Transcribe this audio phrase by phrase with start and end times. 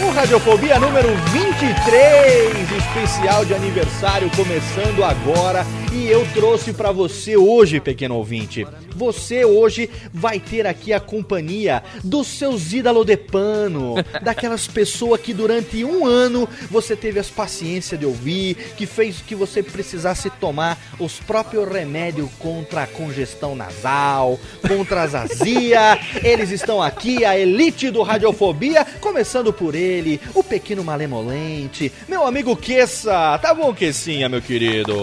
[0.00, 5.66] O Radiofobia número 23, especial de aniversário, começando agora.
[5.98, 8.64] E eu trouxe para você hoje, pequeno ouvinte.
[8.94, 15.34] Você hoje vai ter aqui a companhia dos seus ídolos de pano, daquelas pessoas que
[15.34, 20.78] durante um ano você teve as paciências de ouvir, que fez que você precisasse tomar
[21.00, 24.38] os próprios remédios contra a congestão nasal,
[24.68, 25.98] contra as azia.
[26.22, 32.56] Eles estão aqui, a elite do Radiofobia, começando por ele, o pequeno malemolente, meu amigo
[32.56, 33.36] Queça.
[33.42, 34.94] Tá bom, Quecinha, meu querido?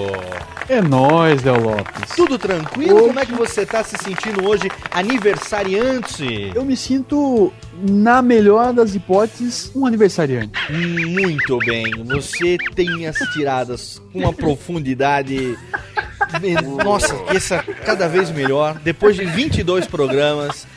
[0.67, 2.15] É nóis, Léo Lopes.
[2.15, 2.95] Tudo tranquilo?
[2.95, 6.51] Hoje- Como é que você tá se sentindo hoje aniversariante?
[6.55, 7.51] Eu me sinto,
[7.81, 10.51] na melhor das hipóteses, um aniversariante.
[10.71, 15.57] Muito bem, você tem as tiradas com uma profundidade.
[16.83, 18.79] Nossa, essa cada vez melhor.
[18.83, 20.67] Depois de 22 programas,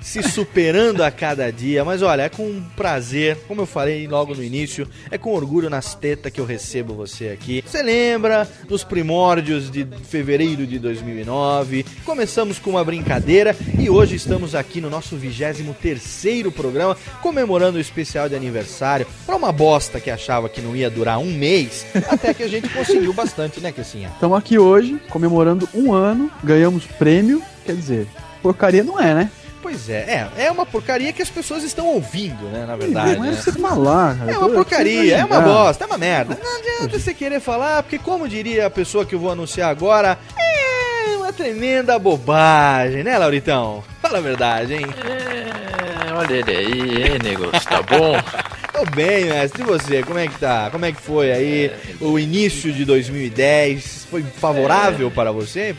[0.00, 1.84] se superando a cada dia.
[1.84, 5.94] Mas olha, é com prazer, como eu falei logo no início, é com orgulho nas
[5.94, 7.62] tetas que eu recebo você aqui.
[7.66, 11.84] Você lembra dos primórdios de fevereiro de 2009?
[12.04, 18.28] Começamos com uma brincadeira e hoje estamos aqui no nosso 23º programa, comemorando o especial
[18.28, 22.42] de aniversário para uma bosta que achava que não ia durar um mês, até que
[22.42, 24.10] a gente conseguiu bastante, né, Kessinha?
[24.14, 28.06] Estamos aqui hoje, comemorando um ano, ganhamos prêmio, quer dizer,
[28.42, 29.30] porcaria não é, né?
[29.60, 33.16] Pois é, é, é uma porcaria que as pessoas estão ouvindo, né, na verdade.
[33.16, 33.36] não é né?
[33.36, 34.30] você falar, cara.
[34.30, 36.38] É uma porcaria, é uma bosta, é uma merda.
[36.42, 40.18] Não adianta você querer falar, porque como diria a pessoa que eu vou anunciar agora,
[40.38, 43.82] é uma tremenda bobagem, né, Lauritão?
[44.00, 44.86] Fala a verdade, hein?
[45.04, 48.14] É, olha ele aí, hein, negócio, tá bom?
[48.78, 49.62] Tô bem, mestre.
[49.62, 50.68] E você, como é que tá?
[50.70, 54.06] Como é que foi aí o início de 2010?
[54.08, 55.74] Foi favorável para você?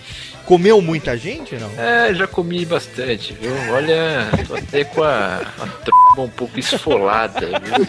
[0.49, 1.69] Comeu muita gente, não?
[1.77, 3.51] É, já comi bastante, viu?
[3.71, 7.87] Olha, tô até com a, a tromba um pouco esfolada, viu?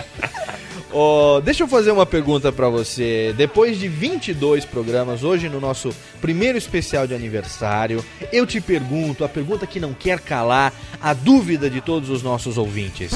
[0.90, 3.34] Ó, deixa eu fazer uma pergunta pra você.
[3.36, 8.02] Depois de 22 programas, hoje no nosso primeiro especial de aniversário,
[8.32, 12.56] eu te pergunto, a pergunta que não quer calar, a dúvida de todos os nossos
[12.56, 13.12] ouvintes.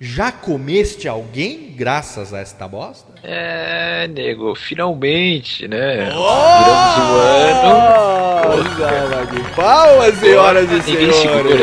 [0.00, 3.12] Já comeste alguém graças a esta bosta?
[3.24, 6.04] É, nego, finalmente, né?
[6.04, 7.68] Duramos o ano.
[8.48, 11.60] Olha, de palmas, senhoras e senhores.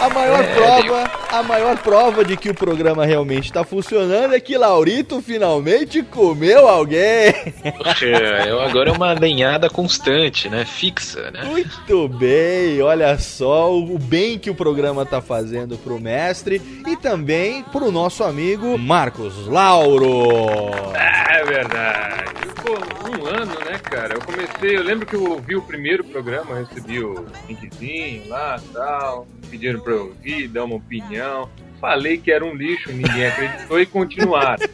[0.00, 4.38] A maior É, prova, A maior prova de que o programa realmente tá funcionando é
[4.38, 7.32] que Laurito finalmente comeu alguém.
[7.76, 8.06] Poxa,
[8.46, 10.64] eu agora é uma lenhada constante, né?
[10.64, 11.42] Fixa, né?
[11.42, 17.64] Muito bem, olha só o bem que o programa tá fazendo pro mestre e também
[17.64, 20.70] pro nosso amigo Marcos Lauro.
[20.94, 22.32] É verdade.
[22.62, 22.74] Pô,
[23.10, 24.14] um ano, né, cara?
[24.14, 28.68] Eu comecei, eu lembro que eu ouvi o primeiro programa, recebi o linkzinho lá e
[28.72, 31.48] tal, pediram pra eu ouvir, dar uma opinião.
[31.84, 34.66] Falei que era um lixo, ninguém acreditou e continuaram.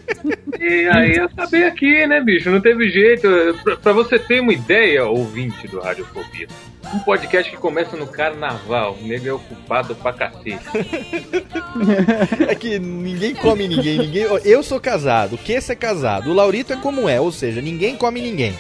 [0.61, 2.49] E aí eu acabei aqui, né, bicho?
[2.49, 3.29] Não teve jeito.
[3.65, 6.47] Pra, pra você ter uma ideia, ouvinte do Radiofobia,
[6.95, 10.61] um podcast que começa no carnaval, o nego é ocupado pra cacete.
[12.49, 14.27] É que ninguém come ninguém, ninguém.
[14.45, 17.97] Eu sou casado, o Kessa é casado, o Laurito é como é, ou seja, ninguém
[17.97, 18.55] come ninguém.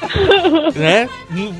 [0.74, 1.08] né?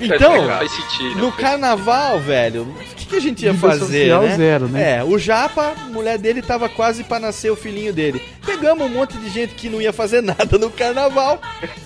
[0.01, 1.19] Então, Faz sentido.
[1.21, 4.37] no carnaval, velho, o que, que a gente ia Vida fazer, né?
[4.37, 4.99] zero, né?
[4.99, 8.23] É, o Japa, a mulher dele tava quase pra nascer o filhinho dele.
[8.45, 11.41] Pegamos um monte de gente que não ia fazer nada no carnaval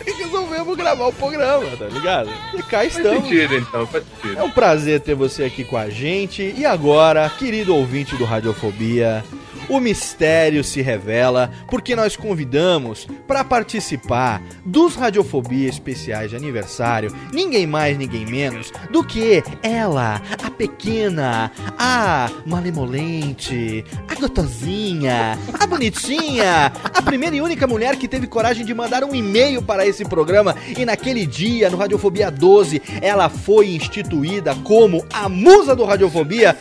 [0.06, 2.31] e resolvemos gravar o programa, tá ligado?
[2.55, 3.25] E cá Faz estamos.
[3.29, 4.39] sentido, então, faz sentido.
[4.41, 6.55] É um prazer ter você aqui com a gente.
[6.56, 9.25] E agora, querido ouvinte do Radiofobia,
[9.69, 17.14] o mistério se revela porque nós convidamos para participar dos Radiofobia especiais de aniversário.
[17.32, 26.72] Ninguém mais, ninguém menos do que ela, a pequena, a malemolente, a gotosinha, a bonitinha,
[26.84, 30.55] a primeira e única mulher que teve coragem de mandar um e-mail para esse programa.
[30.76, 36.56] E naquele dia, no Radiofobia 12, ela foi instituída como a musa do Radiofobia.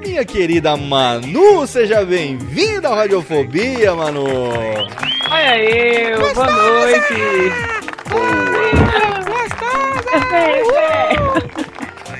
[0.00, 2.47] Minha querida Manu, seja bem-vinda
[2.84, 4.24] ao Radiofobia, Manu.
[5.30, 7.14] Olha eu, boa noite.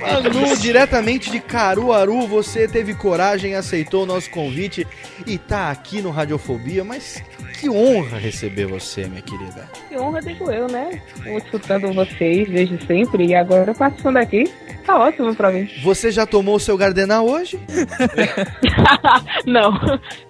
[0.01, 4.87] Manu, diretamente de Caruaru, você teve coragem, aceitou o nosso convite
[5.27, 7.23] e tá aqui no Radiofobia, mas
[7.59, 9.69] que honra receber você, minha querida.
[9.89, 11.01] Que honra digo eu, né?
[11.25, 14.51] Vou escutando vocês desde sempre e agora participando aqui.
[14.87, 15.69] Tá ótimo pra mim.
[15.85, 17.61] Você já tomou o seu Gardenal hoje?
[19.45, 19.75] Não,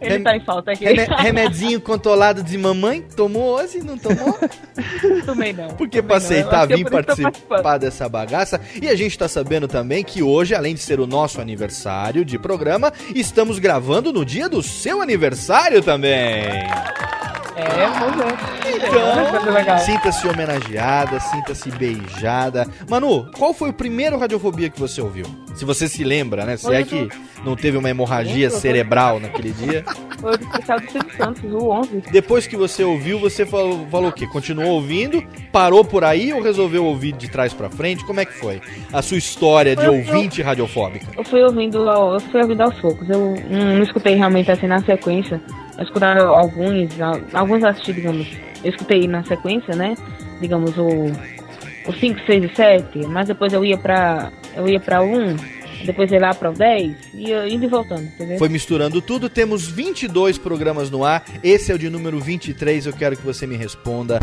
[0.00, 0.84] ele Rem- tá em falta aqui.
[0.84, 3.00] Reme- remedinho controlado de mamãe?
[3.16, 3.78] Tomou hoje?
[3.78, 4.36] Não tomou?
[5.24, 5.68] Também não.
[5.68, 6.24] Porque pra não.
[6.24, 8.60] Eu aceitar vir participar dessa bagaça.
[8.82, 12.38] E a gente tá sabendo também que hoje, além de ser o nosso aniversário de
[12.38, 16.48] programa, estamos gravando no dia do seu aniversário também.
[17.58, 18.76] É, vamos ver.
[18.76, 19.78] Então, Coisa legal.
[19.78, 22.66] sinta-se homenageada, sinta-se beijada.
[22.88, 25.26] Manu, qual foi o primeiro Radiofobia que você ouviu?
[25.56, 26.56] Se você se lembra, né?
[26.56, 27.08] Se é que
[27.44, 29.84] não teve uma hemorragia cerebral naquele dia.
[30.18, 32.02] Foi o especial do Silvio Santos, o 11.
[32.10, 34.26] Depois que você ouviu, você falou, falou o quê?
[34.26, 35.22] Continuou ouvindo?
[35.52, 38.04] Parou por aí ou resolveu ouvir de trás pra frente?
[38.04, 38.60] Como é que foi
[38.92, 41.06] a sua história de Eu- ouvinte radiofóbica?
[41.16, 43.08] Eu fui ouvindo, eu fui ouvindo aos poucos.
[43.08, 45.40] Eu não, não escutei realmente assim na sequência.
[45.78, 48.26] Eu escutei alguns, al- alguns assisti, digamos.
[48.62, 49.94] Eu escutei na sequência, né?
[50.40, 51.12] Digamos o
[51.86, 55.36] o 5, 6 e 7, mas depois eu ia pra eu ia pra 1,
[55.86, 58.36] depois ia lá pra o 10 e indo e voltando, entendeu?
[58.36, 61.24] Foi misturando tudo, temos 22 programas no ar.
[61.42, 64.18] Esse é o de número 23, eu quero que você me responda.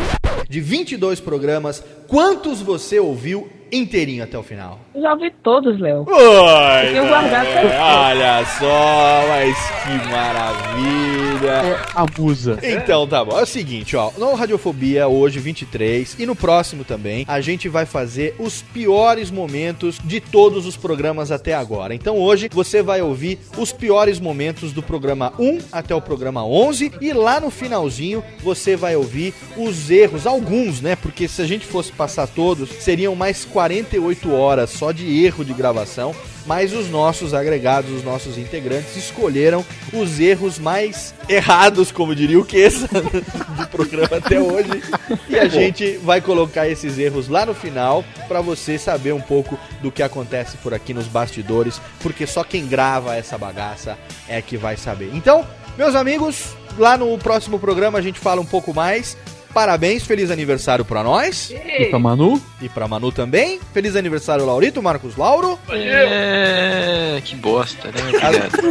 [0.49, 4.79] De 22 programas, quantos você ouviu inteirinho até o final?
[4.93, 6.05] Eu já ouvi todos, Léo.
[6.07, 7.71] Oi, Eu tenho guardado todos.
[7.77, 11.51] olha só, mas que maravilha.
[11.51, 12.57] É a musa.
[12.63, 17.25] Então tá bom, é o seguinte, ó, no Radiofobia hoje 23 e no próximo também,
[17.27, 21.93] a gente vai fazer os piores momentos de todos os programas até agora.
[21.93, 26.93] Então hoje você vai ouvir os piores momentos do programa 1 até o programa 11
[27.01, 30.95] e lá no finalzinho você vai ouvir os erros, alguns, né?
[30.95, 35.53] Porque se a gente fosse passar todos, seriam mais 48 horas só de erro de
[35.53, 36.13] gravação
[36.45, 42.45] mas os nossos agregados, os nossos integrantes escolheram os erros mais errados, como diria o
[42.45, 42.87] Kessa,
[43.57, 44.83] do programa até hoje.
[45.27, 49.59] E a gente vai colocar esses erros lá no final para você saber um pouco
[49.81, 54.57] do que acontece por aqui nos bastidores, porque só quem grava essa bagaça é que
[54.57, 55.11] vai saber.
[55.13, 55.45] Então,
[55.77, 59.17] meus amigos, lá no próximo programa a gente fala um pouco mais.
[59.55, 62.41] Parabéns, feliz aniversário pra nós E pra Manu?
[62.61, 63.57] e pra Manu também.
[63.73, 65.57] Feliz aniversário, Laurito, Marcos Lauro.
[65.69, 67.93] É, que bosta, né?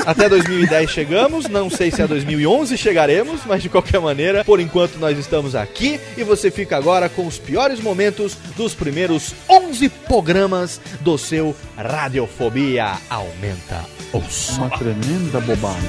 [0.04, 4.96] Até 2010 chegamos, não sei se a 2011 chegaremos, mas de qualquer maneira, por enquanto
[4.98, 10.78] nós estamos aqui e você fica agora com os piores momentos dos primeiros 11 programas
[11.00, 14.66] do seu Radiofobia Aumenta o som.
[14.66, 15.88] Uma tremenda bobagem.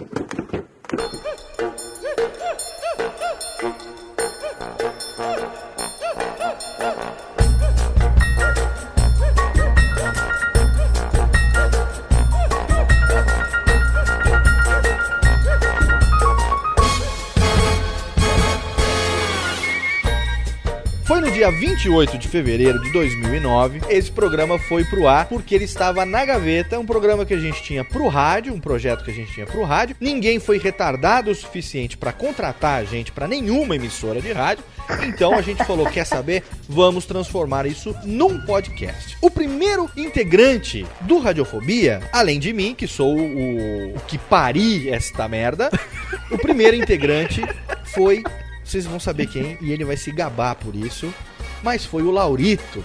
[21.41, 23.81] Dia 28 de fevereiro de 2009.
[23.89, 27.63] Esse programa foi pro ar porque ele estava na gaveta, um programa que a gente
[27.63, 29.95] tinha pro rádio, um projeto que a gente tinha pro rádio.
[29.99, 34.63] Ninguém foi retardado o suficiente para contratar a gente para nenhuma emissora de rádio.
[35.07, 36.43] Então a gente falou, quer saber?
[36.69, 39.17] Vamos transformar isso num podcast.
[39.19, 45.27] O primeiro integrante do Radiofobia, além de mim, que sou o, o que pari esta
[45.27, 45.71] merda,
[46.29, 47.41] o primeiro integrante
[47.85, 48.21] foi
[48.63, 51.13] vocês vão saber quem e ele vai se gabar por isso.
[51.63, 52.83] Mas foi o Laurito,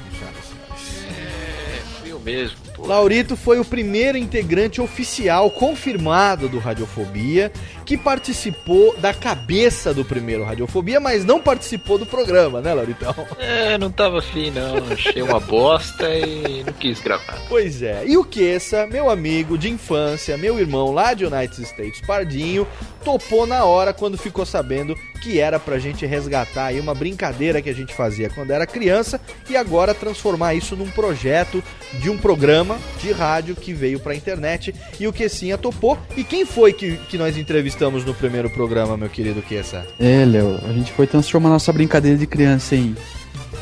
[1.09, 2.87] É, fui eu mesmo, pô.
[2.87, 7.51] Laurito foi o primeiro integrante oficial confirmado do Radiofobia
[7.87, 13.15] que participou da cabeça do primeiro Radiofobia, mas não participou do programa, né, Lauritão?
[13.39, 14.93] É, não tava afim, não.
[14.93, 17.39] Achei uma bosta e não quis gravar.
[17.49, 18.03] Pois é.
[18.05, 22.67] E o Kessa, meu amigo de infância, meu irmão lá de United States, Pardinho,
[23.05, 27.71] topou na hora quando ficou sabendo que era pra gente resgatar aí uma brincadeira que
[27.71, 31.63] a gente fazia quando era criança e agora transformar isso num projeto
[32.01, 34.75] de um programa de rádio que veio pra internet.
[34.99, 35.99] E o Kessinha topou.
[36.17, 39.87] E quem foi que, que nós entrevistamos no primeiro programa, meu querido Kessa?
[39.99, 42.97] É, Léo, a gente foi transformar nossa brincadeira de criança em,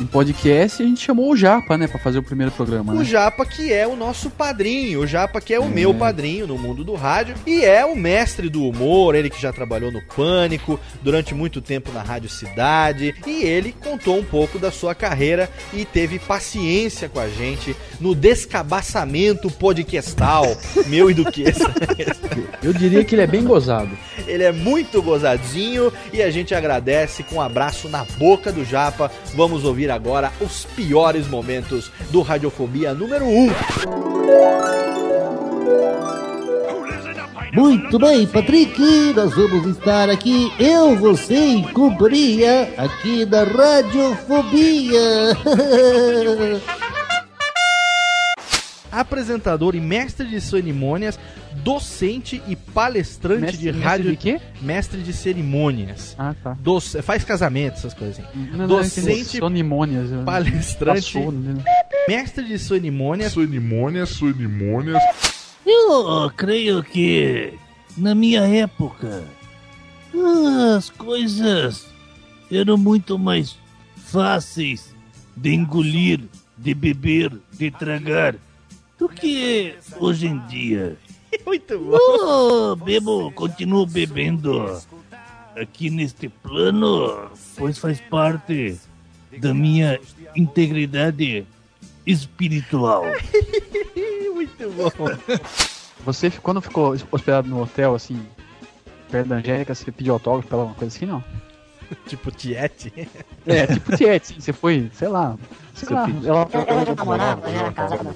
[0.00, 2.98] em podcast e a gente chamou o Japa, né, pra fazer o primeiro programa, O
[2.98, 3.04] né?
[3.04, 6.82] Japa que é o nosso padrinho, o Japa que é o meu padrinho no mundo
[6.82, 11.34] do rádio e é o mestre do humor, ele que já trabalhou no Pânico durante
[11.34, 16.18] muito tempo na Rádio Cidade e ele contou um pouco da sua carreira e teve
[16.18, 20.44] paciência com a gente no descabaçamento podcastal
[20.86, 21.44] meu e do que
[22.62, 23.90] Eu diria que ele é bem gozado.
[24.26, 29.10] Ele é muito gozadinho e a gente agradece com um abraço na boca do Japa.
[29.34, 33.50] Vamos ouvir agora os piores momentos do Radiofobia número 1.
[37.54, 38.82] Muito bem, Patrick,
[39.14, 45.00] nós vamos estar aqui, eu, você e companhia, aqui da Radiofobia.
[49.00, 51.18] apresentador e mestre de cerimônias,
[51.62, 54.10] docente e palestrante Mestre- de mestre rádio.
[54.10, 54.40] de quê?
[54.60, 56.14] Mestre de cerimônias.
[56.18, 56.56] Ah, tá.
[56.60, 58.48] Doce, faz casamento, essas coisas assim.
[58.52, 60.10] Não, Docente, Sonimônias.
[60.10, 61.62] eu- palestrante, Passou, né?
[62.08, 63.32] mestre de cerimônias.
[63.32, 65.02] Cerimônias, cerimônias.
[65.66, 67.54] Eu creio que,
[67.96, 69.24] na minha época,
[70.76, 71.86] as coisas
[72.52, 73.56] eram muito mais
[73.96, 74.94] fáceis
[75.36, 76.20] de engolir,
[76.56, 78.36] de beber, de tragar,
[79.04, 80.96] do que hoje em dia.
[81.44, 82.76] Muito bom.
[82.76, 84.80] Bebo, continuo bebendo
[85.54, 88.78] aqui neste plano, pois faz parte
[89.38, 90.00] da minha
[90.34, 91.46] integridade
[92.06, 93.04] espiritual.
[94.34, 94.90] Muito bom.
[96.04, 98.20] Você, quando ficou hospedado no hotel, assim,
[99.10, 101.22] perto da Angélica, você pediu autógrafo pra ela, uma coisa assim, não?
[102.06, 102.92] tipo Tiete.
[103.46, 105.36] É, tipo Tiet, você foi, sei lá,
[105.74, 106.48] sei lá, ela...
[106.86, 108.14] Eu namorava, eu era casada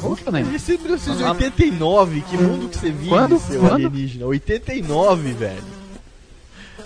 [0.00, 0.42] Puta, né?
[0.54, 3.38] Isso é 1989, que mundo que você vive, Quando?
[3.38, 3.74] seu Quando?
[3.74, 4.26] alienígena?
[4.26, 5.79] 89, velho.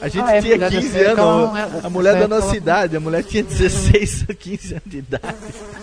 [0.04, 1.32] A gente Ah, é tinha verdade, 15 essa época ela
[1.64, 4.84] anos, a mulher essa da nossa ela- idade, a mulher tinha 16 a 15 anos
[4.86, 5.34] de idade.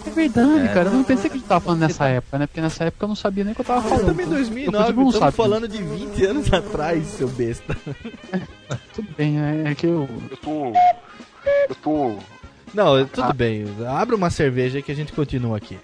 [0.06, 2.46] É verdade, cara, eu não pensei que a gente tava falando nessa época, né?
[2.46, 4.06] Porque nessa época eu não sabia nem o que eu tava Mas falando.
[4.06, 5.32] também então, 2009, eu estamos sabendo.
[5.32, 7.76] falando de 20 anos atrás, seu besta.
[8.94, 10.08] Tudo bem, é, é que eu...
[10.30, 10.66] Eu tô.
[11.70, 12.16] Eu tô.
[12.74, 13.34] Não, tudo Ah.
[13.34, 15.78] bem, abre uma cerveja aí que a gente continua aqui.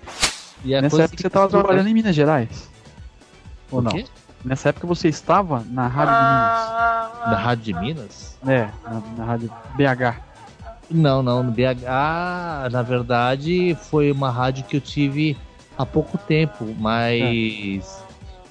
[0.63, 2.69] E a Nessa coisa época que você tava trabalhando em Minas Gerais?
[3.71, 3.91] Ou O não?
[4.43, 6.13] Nessa época você estava na Rádio
[7.31, 8.37] Da Rádio de Minas?
[8.43, 8.47] Minas?
[8.47, 10.27] É, na, na Rádio BH.
[10.89, 15.37] Não, não, no BH, ah, na verdade, foi uma rádio que eu tive
[15.77, 18.03] há pouco tempo, mas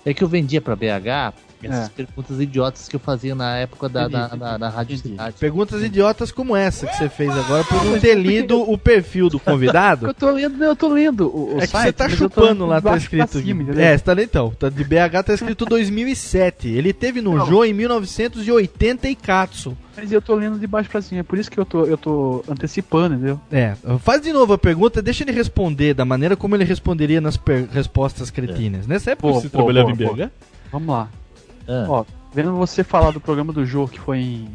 [0.04, 1.90] é, que eu vendia pra BH essas É.
[1.90, 5.08] perguntas idiotas que eu fazia na época da, da, Entendi, da, da Rádio entendi.
[5.14, 5.36] Cidade.
[5.38, 9.38] Perguntas idiotas como essa que você fez agora por não ter lido o perfil do
[9.40, 10.06] convidado.
[10.08, 12.80] Eu tô lendo, eu tô lendo o, o É que site, você tá chupando lá,
[12.80, 13.38] tá escrito.
[13.40, 14.50] cima, é, você tá lendo então.
[14.50, 16.68] Tá de BH tá escrito 2007.
[16.68, 17.46] Ele teve no Não.
[17.46, 19.76] Jô em 1980 e Katsu.
[19.96, 21.96] Mas eu tô lendo de baixo pra cima, é por isso que eu tô, eu
[21.96, 23.40] tô antecipando, entendeu?
[23.50, 27.40] É, faz de novo a pergunta, deixa ele responder da maneira como ele responderia nas
[27.72, 28.86] respostas cretinas.
[28.86, 30.30] Nessa época Boa, você boa, trabalhava boa, em BH?
[30.70, 31.08] Vamos lá.
[31.68, 31.86] Ah.
[31.88, 34.48] Ó, vendo você falar do programa do Jô que foi em.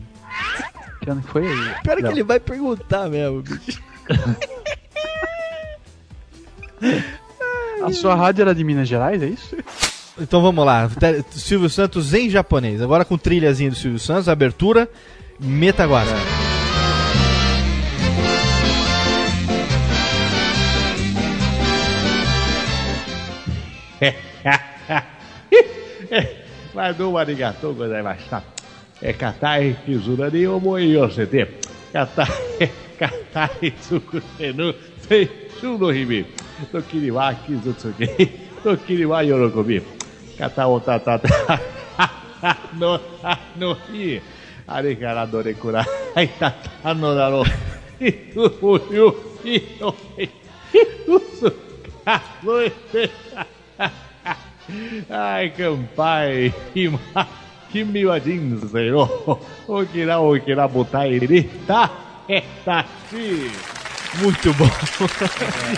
[1.01, 1.43] Que ano que foi?
[1.83, 3.81] Pior que ele vai perguntar mesmo, bicho.
[7.83, 9.55] A sua rádio era de Minas Gerais, é isso?
[10.19, 10.89] Então vamos lá.
[11.31, 12.81] Silvio Santos em japonês.
[12.81, 14.89] Agora com trilhazinha do Silvio Santos, abertura.
[15.39, 16.09] Meta agora.
[26.73, 28.41] まあ、どうもありがとうございました。
[29.01, 31.59] え硬い絆に思い寄せて、
[31.91, 32.27] 硬い、
[32.97, 34.73] 硬いつくれぬ青
[35.59, 36.25] 春の日々。
[36.71, 38.07] 時には傷つき、
[38.63, 39.31] 時には喜
[39.63, 39.81] び。
[40.37, 41.29] 肩をたたた、
[42.41, 44.21] あの、あの日、
[44.65, 45.85] あれからどれくらい
[46.29, 47.45] 経ったのだろう。
[48.61, 49.11] お湯、
[49.43, 49.93] 火の、
[52.05, 53.09] 数えて。
[55.09, 59.39] Ai, campai, que, miudinho, senhor.
[59.67, 61.89] O que lá, o que lá botar ele, tá?
[62.27, 62.85] É, tá.
[64.21, 64.69] Muito bom.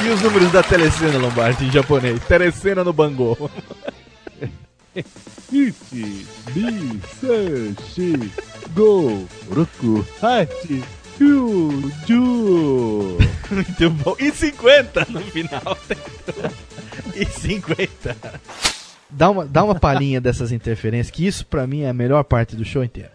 [0.04, 2.24] e os números da telecena, Lombardi, em japonês?
[2.26, 3.38] Telecena no Bangô.
[5.52, 8.32] Ichi, ni, san, shi,
[8.74, 10.84] go, roku, hachi,
[12.08, 13.18] ju.
[13.52, 14.16] Muito bom.
[14.20, 15.78] E 50 no final.
[17.16, 18.16] e 50.
[19.16, 22.56] Dá uma, dá uma palhinha dessas interferências, que isso pra mim é a melhor parte
[22.56, 23.10] do show inteiro.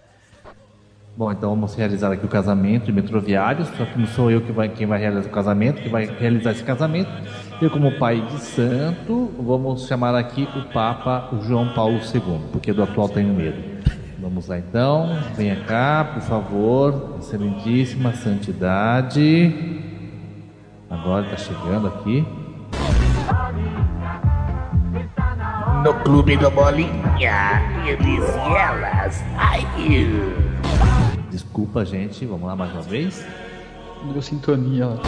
[1.17, 4.53] Bom, então vamos realizar aqui o casamento de metroviários, só que não sou eu que
[4.53, 7.11] vai, quem vai realizar o casamento, que vai realizar esse casamento.
[7.61, 12.85] Eu, como pai de santo, vamos chamar aqui o Papa João Paulo II, porque do
[12.85, 13.57] atual tenho medo.
[14.21, 19.83] Vamos lá então, venha cá, por favor, excelentíssima santidade.
[20.89, 22.25] Agora está chegando aqui.
[25.85, 29.23] No clube do Bolinha, eles e elas.
[29.37, 29.67] Ai,
[31.31, 33.25] Desculpa, gente, vamos lá mais uma vez.
[34.13, 35.03] Deu sintonia lá.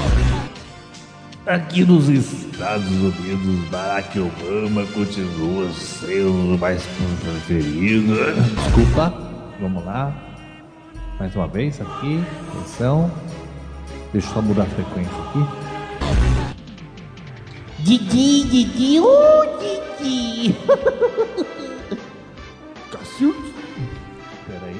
[1.46, 6.86] Aqui nos Estados Unidos, Barack Obama continua sendo o mais
[7.20, 8.14] preferido.
[8.54, 9.12] Desculpa,
[9.60, 10.14] vamos lá.
[11.18, 13.10] Mais uma vez aqui, atenção.
[14.12, 15.69] Deixa eu só mudar a frequência aqui.
[17.82, 20.54] Didi, Didi, uh, Didi.
[22.92, 23.54] Cacilde.
[24.46, 24.76] Peraí.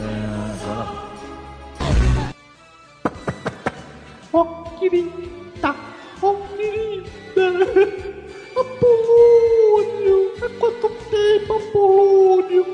[0.00, 0.14] É,
[0.62, 0.86] agora.
[4.32, 4.44] Oh,
[4.78, 5.74] querida,
[6.22, 7.46] oh, querida.
[8.56, 12.64] Apolônio, há quanto tempo, Apolônio?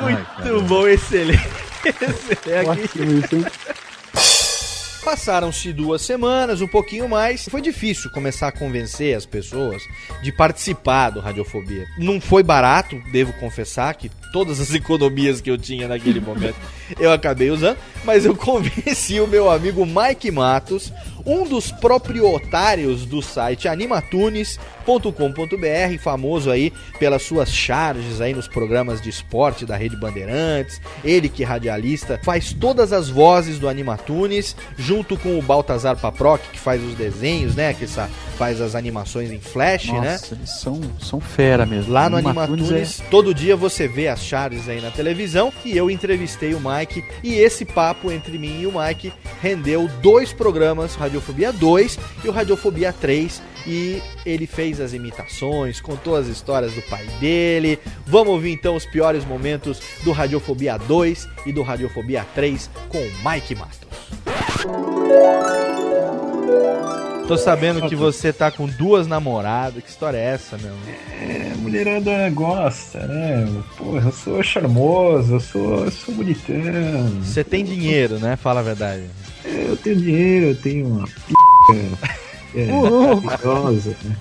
[0.00, 1.48] Muito bom, excelente.
[1.84, 3.46] excelente.
[5.08, 7.48] Passaram-se duas semanas, um pouquinho mais.
[7.48, 9.82] Foi difícil começar a convencer as pessoas
[10.22, 11.86] de participar do Radiofobia.
[11.96, 16.56] Não foi barato, devo confessar que todas as economias que eu tinha naquele momento
[17.00, 20.92] eu acabei usando, mas eu convenci o meu amigo Mike Matos,
[21.28, 29.10] um dos proprietários do site animatunes.com.br, famoso aí pelas suas charges aí nos programas de
[29.10, 30.80] esporte da Rede Bandeirantes.
[31.04, 36.40] Ele que é radialista faz todas as vozes do Animatunes, junto com o Baltazar Paproc,
[36.50, 40.12] que faz os desenhos, né, que essa, faz as animações em flash, né?
[40.12, 41.92] Nossa, eles são, são fera mesmo.
[41.92, 45.76] Lá no Animatunes Animatunes, é- todo dia você vê as charges aí na televisão e
[45.76, 49.12] eu entrevistei o Mike e esse papo entre mim e o Mike
[49.42, 55.80] rendeu dois programas, o Radiofobia 2 e o Radiofobia 3 e ele fez as imitações,
[55.80, 57.78] contou as histórias do pai dele.
[58.06, 63.10] Vamos ouvir então os piores momentos do Radiofobia 2 e do Radiofobia 3 com o
[63.28, 63.88] Mike Matos.
[67.26, 69.82] Tô sabendo que você tá com duas namoradas.
[69.84, 70.72] Que história é essa, meu?
[71.20, 73.46] É, mulherada gosta, né?
[73.76, 76.56] Porra, eu sou charmoso, eu sou, eu sou bonitão.
[77.22, 78.34] Você tem dinheiro, né?
[78.36, 79.02] Fala a verdade.
[79.44, 81.12] É, eu tenho dinheiro, eu tenho uma p.
[82.54, 84.16] É, maravilhosa, né?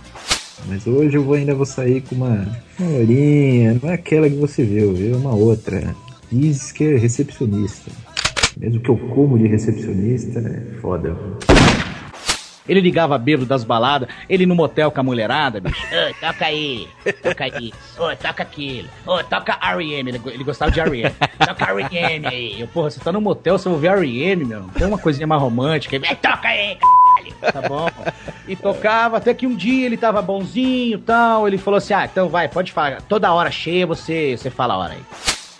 [0.68, 2.48] Mas hoje eu vou, ainda vou sair com uma,
[2.80, 5.18] uma loirinha, não é aquela que você viu, viu?
[5.18, 5.96] Uma outra.
[6.32, 7.90] Diz que é recepcionista.
[8.58, 11.16] Mesmo que eu como de recepcionista, é foda.
[12.68, 15.82] Ele ligava bêbado das baladas, ele no motel com a mulherada, bicho.
[15.88, 16.88] Ô, toca aí,
[17.24, 21.14] toca isso, ô, toca aquilo, ô, toca R.E.M., ele, go- ele gostava de R.E.M.,
[21.46, 22.28] toca R.E.M.
[22.28, 22.60] aí.
[22.62, 24.64] Eu, porra, você tá no motel, você ouve R.E.M., meu.
[24.78, 25.96] Tem uma coisinha mais romântica.
[25.96, 26.78] É, toca aí,
[27.52, 27.90] Tá bom.
[28.48, 31.48] E tocava, até que um dia ele tava bonzinho e tal.
[31.48, 33.02] Ele falou assim: ah, então vai, pode falar.
[33.02, 35.02] Toda hora cheia você, você fala a hora aí.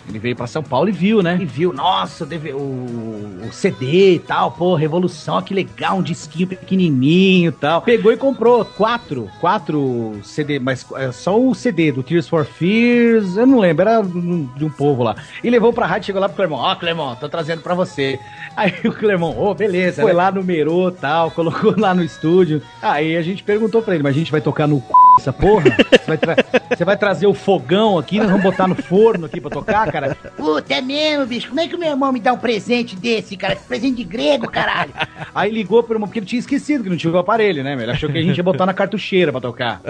[0.08, 1.36] Ele veio pra São Paulo e viu, né?
[1.40, 6.46] E viu, nossa, deve- o, o CD e tal, pô, Revolução, que legal, um disquinho
[6.48, 7.82] pequenininho e tal.
[7.82, 13.36] Pegou e comprou quatro, quatro CD, mas é só o CD do Tears for Fears,
[13.36, 15.16] eu não lembro, era de um povo lá.
[15.44, 18.18] E levou pra rádio, chegou lá pro Clermont, ó, Clermont, tô trazendo pra você.
[18.56, 20.02] Aí o Clermont, ô, beleza.
[20.02, 22.62] Foi lá, numerou tal, colocou lá no estúdio.
[22.80, 24.84] Aí a gente perguntou pra ele, mas a gente vai tocar no c...
[25.18, 25.64] essa porra?
[25.90, 26.36] Você vai, tra-
[26.76, 30.16] você vai trazer o fogão aqui, nós vamos botar no forno aqui pra tocar, cara?
[30.36, 31.48] Puta, é mesmo, bicho.
[31.48, 33.54] Como é que o meu irmão me dá um presente desse, cara?
[33.54, 34.92] Esse presente de grego, caralho.
[35.34, 37.74] Aí ligou pro irmão, porque ele tinha esquecido que não tinha o aparelho, né?
[37.74, 37.84] meu?
[37.84, 39.80] Ele achou que a gente ia botar na cartucheira pra tocar.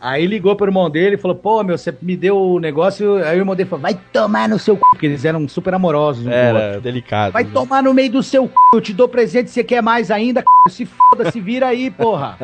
[0.00, 3.16] Aí ligou pro irmão dele e falou: pô, meu, você me deu o negócio.
[3.24, 4.80] Aí o irmão dele falou: vai tomar no seu c.
[4.90, 6.30] Porque eles eram super amorosos um.
[6.30, 7.32] Era delicado.
[7.32, 8.52] Vai tomar no meio do seu c.
[8.74, 10.46] Eu te dou presente, você quer mais ainda, c.
[10.78, 12.36] Se foda, se vira aí, porra.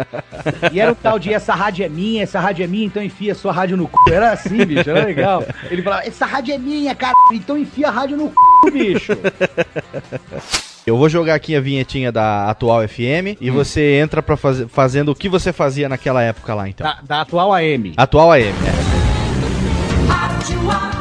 [0.72, 3.34] E era o tal de essa rádio é minha, essa rádio é minha, então enfia
[3.34, 4.12] sua rádio no c.
[4.12, 5.44] Era assim, bicho, era legal.
[5.70, 8.28] Ele falava, essa rádio é minha, cara, então enfia a rádio no
[8.64, 9.12] c, bicho.
[10.86, 15.12] Eu vou jogar aqui a vinhetinha da atual FM e você entra pra fazer fazendo
[15.12, 16.86] o que você fazia naquela época lá, então.
[16.86, 17.94] Da, da atual AM.
[17.96, 20.12] Atual AM, é.
[20.12, 20.93] Rádio Atual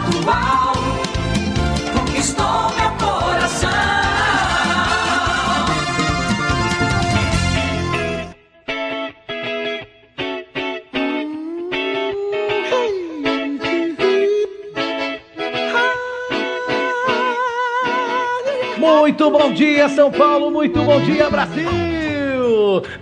[19.14, 20.50] Muito bom dia, São Paulo.
[20.50, 21.70] Muito bom dia, Brasil.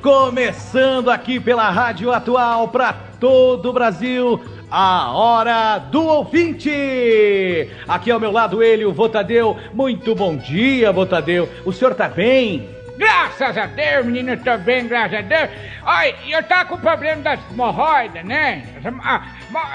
[0.01, 4.43] Começando aqui pela Rádio Atual para todo o Brasil.
[4.69, 7.69] A hora do ouvinte!
[7.87, 9.57] Aqui ao meu lado ele, o Votadeu.
[9.73, 11.47] Muito bom dia, Votadeu.
[11.63, 12.67] O senhor tá bem?
[12.97, 15.49] Graças a Deus, menino, eu tô bem, graças a Deus.
[15.81, 18.65] Olha, eu tava com o problema das hemorroidas, né?
[19.01, 19.21] Ah,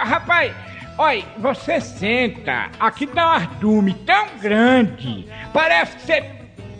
[0.05, 0.53] rapaz,
[0.99, 6.37] olha, você senta, aqui dá um ardume tão grande, parece que você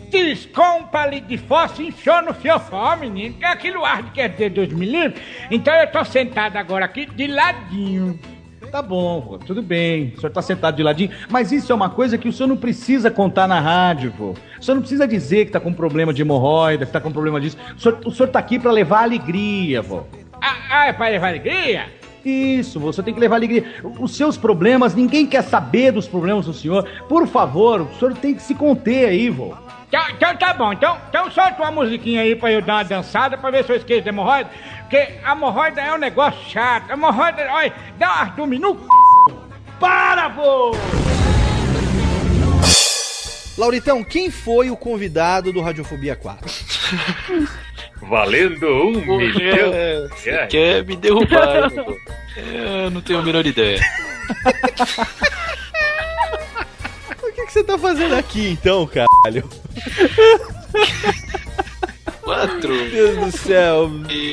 [0.09, 4.49] tiscou um palito de fósforo e encheu no fiofó, menino, que aquilo arde quer dizer
[4.51, 5.21] 2 milímetros.
[5.51, 8.19] Então eu tô sentado agora aqui de ladinho.
[8.71, 10.13] Tá bom, vô, tudo bem.
[10.15, 11.11] O senhor tá sentado de ladinho.
[11.29, 14.33] Mas isso é uma coisa que o senhor não precisa contar na rádio, vô.
[14.59, 17.39] O senhor não precisa dizer que tá com problema de hemorroida, que tá com problema
[17.39, 17.57] disso.
[17.77, 20.03] O senhor, o senhor tá aqui pra levar alegria, vô.
[20.41, 21.85] Ah, ah, é pra levar alegria?
[22.23, 23.81] Isso, você tem que levar alegria.
[23.99, 26.87] Os seus problemas, ninguém quer saber dos problemas do senhor.
[27.07, 29.55] Por favor, o senhor tem que se conter aí, vô.
[29.87, 33.37] Então, então tá bom, então, então solta uma musiquinha aí pra eu dar uma dançada
[33.37, 34.49] pra ver se eu esqueço da hemorroida.
[34.81, 36.89] Porque a hemorroida é um negócio chato.
[36.89, 38.85] A hemorroida, olha, dá um ardume no c...
[39.79, 40.71] Para, vô!
[43.57, 46.47] Lauritão, quem foi o convidado do Radiofobia 4?
[48.01, 49.73] Valendo um Porra, milhão.
[49.73, 51.71] é, Você quer me derrubar?
[52.37, 53.79] Eu não tenho a menor ideia.
[57.23, 59.47] O que, que você tá fazendo aqui então, caralho?
[62.21, 62.73] Quatro.
[62.73, 63.89] Meu Deus do céu.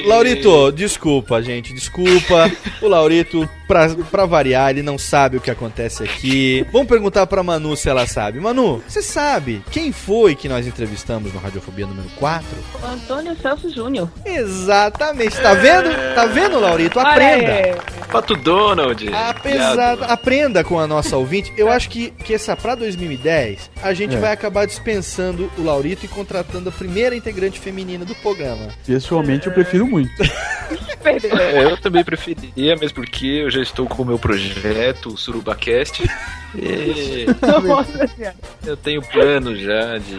[0.07, 2.51] Laurito, desculpa, gente, desculpa.
[2.83, 6.67] O Laurito, pra, pra variar, ele não sabe o que acontece aqui.
[6.73, 8.41] Vamos perguntar pra Manu se ela sabe.
[8.41, 12.47] Manu, você sabe quem foi que nós entrevistamos no Radiofobia número 4?
[12.85, 14.09] Antônio Celso Júnior.
[14.25, 15.91] Exatamente, tá vendo?
[16.15, 16.99] Tá vendo, Laurito?
[17.01, 17.79] Aprenda.
[18.11, 19.09] Pato Donald.
[19.13, 21.53] Apesar, aprenda com a nossa ouvinte.
[21.57, 24.19] Eu acho que, que essa pra 2010, a gente É.
[24.19, 28.69] vai acabar dispensando o Laurito e contratando a primeira integrante feminina do programa.
[28.87, 30.11] Pessoalmente, eu prefiro muito.
[31.05, 36.03] É, eu também preferia, mas porque eu já estou com o meu projeto, o SurubaCast.
[36.57, 37.27] E
[38.67, 40.19] eu tenho plano já de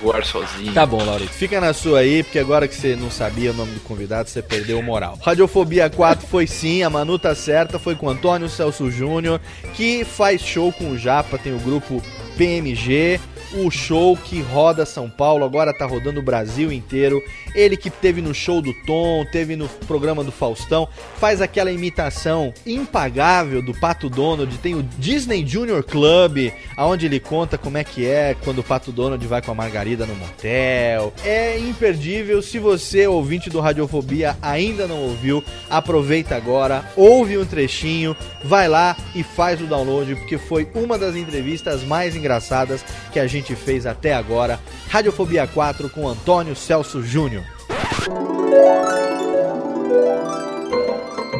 [0.00, 0.72] voar sozinho.
[0.72, 1.32] Tá bom, Laurito.
[1.32, 4.42] Fica na sua aí, porque agora que você não sabia o nome do convidado, você
[4.42, 5.18] perdeu o moral.
[5.22, 9.40] Radiofobia 4 foi sim, a Manu tá certa, foi com o Antônio Celso Júnior,
[9.74, 12.02] que faz show com o Japa, tem o grupo
[12.36, 13.20] PMG.
[13.54, 17.22] O show que roda São Paulo, agora tá rodando o Brasil inteiro.
[17.54, 20.88] Ele que teve no show do Tom, teve no programa do Faustão,
[21.18, 24.56] faz aquela imitação impagável do Pato Donald.
[24.58, 28.90] Tem o Disney Junior Club, aonde ele conta como é que é quando o Pato
[28.90, 31.12] Donald vai com a Margarida no motel.
[31.24, 32.40] É imperdível.
[32.40, 38.96] Se você, ouvinte do Radiofobia, ainda não ouviu, aproveita agora, ouve um trechinho, vai lá
[39.14, 43.86] e faz o download, porque foi uma das entrevistas mais engraçadas que a gente fez
[43.86, 44.60] até agora.
[44.88, 47.44] Radiofobia 4 com Antônio Celso Júnior.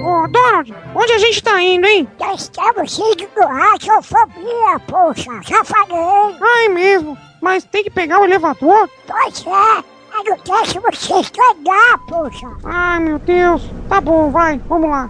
[0.02, 2.08] Ô, Donald, onde a gente tá indo, hein?
[2.18, 6.36] Já estamos indo do radiofobia, poxa, já falei.
[6.40, 8.90] Ai, mesmo, mas tem que pegar o elevador?
[9.06, 9.78] Pois é,
[10.18, 12.48] é no décimo sexto andar, poxa.
[12.64, 15.08] Ai, meu Deus, tá bom, vai, vamos lá.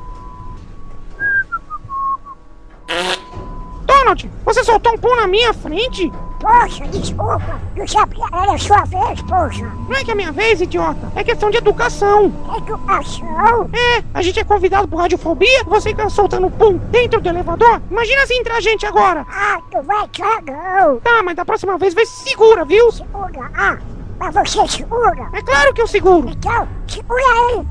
[3.87, 6.13] Donald, você soltou um pum na minha frente?
[6.43, 7.61] Poxa, desculpa.
[7.77, 9.65] Não sabia, era a sua vez, poxa.
[9.89, 11.13] Não é que é minha vez, idiota.
[11.15, 12.33] É questão de educação.
[12.57, 13.71] Educação?
[13.73, 17.81] É, a gente é convidado por radiofobia, você fica soltando pum dentro do elevador.
[17.89, 19.25] Imagina se entrar gente agora.
[19.31, 20.99] Ah, tu vai cagão.
[20.99, 22.91] Tá, mas da próxima vez vê se segura, viu?
[22.91, 23.49] Segura.
[23.55, 23.79] Ah,
[24.19, 25.29] mas você segura.
[25.33, 26.29] É claro que eu seguro.
[26.29, 27.65] Então, segura aí.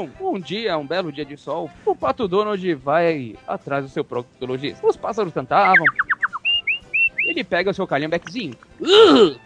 [0.00, 4.04] Bom, um dia, um belo dia de sol, o Pato Donald vai atrás do seu
[4.04, 4.86] proctologista.
[4.86, 5.84] Os pássaros cantavam.
[7.18, 9.38] Ele pega o seu calhambequezinho uh,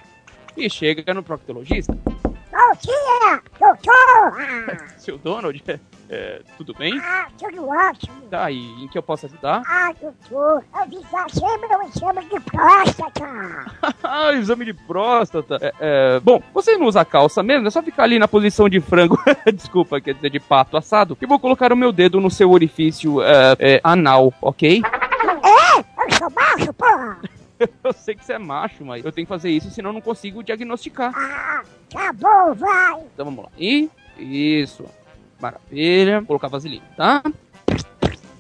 [0.57, 1.97] e chega no proctologista.
[2.05, 4.89] Bom dia, doutor.
[4.97, 5.61] Seu Donald,
[6.09, 6.99] é, tudo bem?
[6.99, 8.23] Ah, tudo ótimo.
[8.31, 9.63] Tá, e em que eu posso ajudar?
[9.85, 13.25] Ah, doutor, eu sempre um exame de próstata.
[14.03, 15.59] ah, exame de próstata.
[15.61, 18.81] É, é, bom, você não usa calça mesmo, é só ficar ali na posição de
[18.81, 19.19] frango,
[19.53, 22.51] desculpa, quer dizer, de pato assado, que eu vou colocar o meu dedo no seu
[22.51, 24.81] orifício é, é, anal, ok?
[24.83, 25.79] É?
[25.79, 27.19] Eu sou macho, porra.
[27.85, 30.01] eu sei que você é macho, mas eu tenho que fazer isso, senão eu não
[30.01, 31.13] consigo diagnosticar.
[31.15, 33.01] Ah, tá bom, vai.
[33.13, 33.51] Então vamos lá.
[33.59, 34.85] E isso.
[35.45, 36.21] Maravilha.
[36.21, 37.23] Vou colocar vaselina, tá?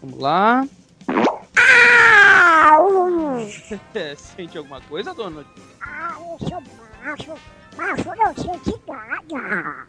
[0.00, 0.66] Vamos lá.
[4.16, 5.46] Sente alguma coisa, Donald?
[5.82, 6.62] Ah, eu sou
[7.04, 7.34] macho.
[7.76, 9.86] Macho não sente nada.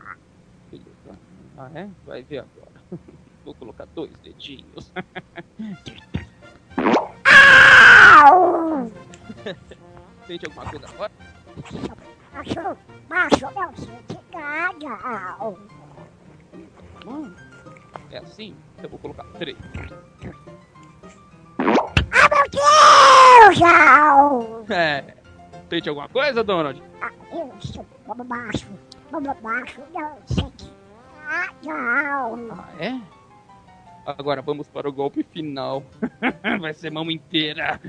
[1.58, 1.88] Ah, é?
[2.06, 2.67] Vai ver agora.
[3.45, 4.91] Vou colocar dois dedinhos.
[10.28, 11.13] Sente alguma coisa agora?
[12.34, 15.38] Macho, macho não sente nada.
[17.08, 17.34] Hum,
[18.12, 18.56] é assim?
[18.82, 19.58] Eu vou colocar três.
[21.58, 23.62] Ah, meu Deus!
[23.62, 24.65] Au!
[24.70, 25.15] É.
[25.70, 26.82] Sente alguma coisa, Donald?
[27.02, 27.86] Ah, eu sou
[28.26, 28.68] macho.
[29.41, 30.65] Macho não nada.
[31.68, 32.38] Au.
[32.52, 33.00] Ah, é?
[34.06, 35.84] Agora vamos para o golpe final.
[36.62, 37.80] Vai ser mão inteira.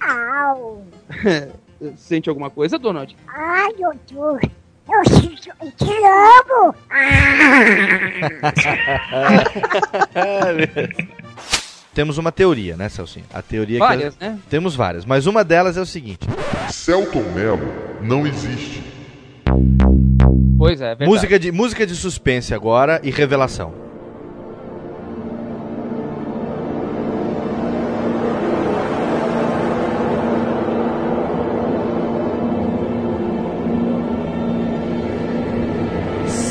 [0.00, 0.84] Au!
[1.96, 3.16] Sente alguma coisa, Donald?
[3.28, 4.40] Ai, doutor,
[4.88, 6.74] eu sinto e te amo!
[11.94, 13.24] Temos uma teoria, né, Celcinho?
[13.32, 14.24] A teoria Várias, que...
[14.24, 14.38] né?
[14.50, 16.28] Temos várias, mas uma delas é o seguinte.
[16.70, 17.72] Celton Mello
[18.02, 18.82] não existe.
[20.58, 21.10] Pois é, é verdade.
[21.10, 23.85] Música de, música de suspense agora e revelação.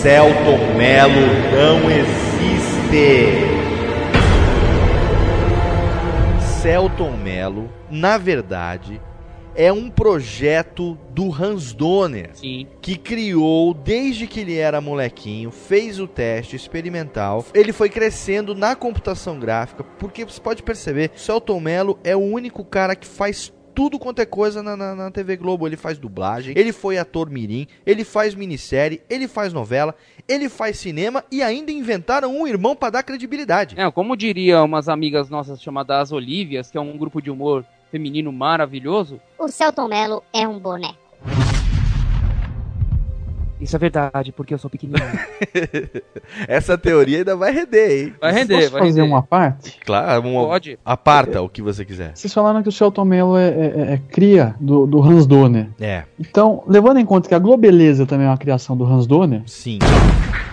[0.05, 3.33] Celton Mello não existe.
[6.61, 9.01] Celton Mello, na verdade,
[9.55, 12.67] é um projeto do Hans Donner, Sim.
[12.83, 18.75] que criou desde que ele era molequinho, fez o teste experimental, ele foi crescendo na
[18.75, 23.99] computação gráfica, porque você pode perceber, Celton Mello é o único cara que faz tudo
[23.99, 25.67] quanto é coisa na, na, na TV Globo.
[25.67, 29.93] Ele faz dublagem, ele foi ator mirim, ele faz minissérie, ele faz novela,
[30.27, 33.75] ele faz cinema e ainda inventaram um irmão para dar credibilidade.
[33.77, 38.31] É, como diria umas amigas nossas chamadas Olívias, que é um grupo de humor feminino
[38.31, 39.19] maravilhoso.
[39.37, 41.04] O Celton Mello é um boneco.
[43.59, 45.07] Isso é verdade, porque eu sou pequenininho.
[46.47, 48.13] Essa teoria ainda vai render, hein?
[48.19, 49.13] Vai render, Posso vai fazer render.
[49.13, 49.79] uma parte?
[49.85, 50.77] Claro, uma, Pode.
[50.83, 52.09] Aparta o que você quiser.
[52.09, 52.11] É.
[52.15, 55.69] Vocês falaram que o Celton Mello é, é- é cria do, do Hans Donner.
[55.79, 56.03] É.
[56.19, 59.79] Então, levando em conta que a Globeleza também é uma criação do Hans Donner, Sim.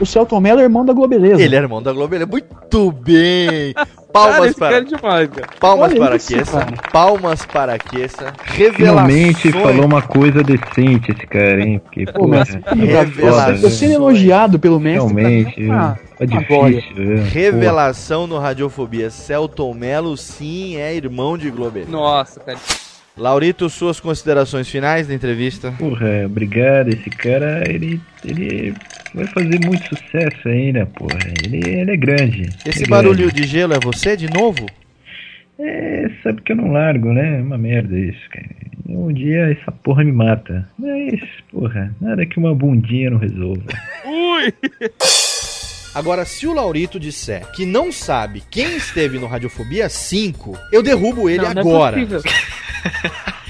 [0.00, 1.42] o Celton Mello é irmão da Globeleza.
[1.42, 3.74] Ele é irmão da Globo, ele é muito bem.
[4.12, 4.76] Palmas Cara, para.
[4.76, 5.48] é demais, cara.
[5.58, 6.66] Palmas Olha para isso, cara.
[6.92, 7.78] Palmas para.
[8.46, 9.54] Finalmente Revelações.
[9.54, 11.78] falou uma coisa decente esse cara, hein?
[11.82, 13.62] Porque, Pô, pô, mas é, Revelações.
[13.62, 15.14] eu sendo elogiado pelo mestre.
[15.14, 16.80] Realmente, tá- tá tá glória.
[16.80, 17.12] difícil.
[17.12, 17.16] é.
[17.28, 19.10] Revelação no Radiofobia.
[19.10, 21.80] Celton Mello, sim, é irmão de Globo.
[21.88, 22.58] Nossa, cara.
[23.16, 25.72] Laurito, suas considerações finais da entrevista?
[25.78, 26.88] Porra, obrigado.
[26.88, 28.74] Esse cara, ele, ele
[29.14, 31.18] vai fazer muito sucesso ainda, porra.
[31.44, 32.48] Ele, ele é grande.
[32.64, 33.34] Esse é barulho grande.
[33.34, 34.66] de gelo é você de novo?
[35.58, 37.38] É, sabe que eu não largo, né?
[37.38, 38.48] É uma merda isso, cara.
[38.88, 40.68] Um dia essa porra me mata.
[40.78, 41.20] Mas,
[41.50, 43.62] porra, nada que uma bundinha não resolva.
[44.06, 44.52] Ui!
[45.94, 51.28] Agora, se o Laurito disser que não sabe quem esteve no Radiofobia 5, eu derrubo
[51.28, 51.96] ele Não, não é agora.
[51.96, 52.22] possível.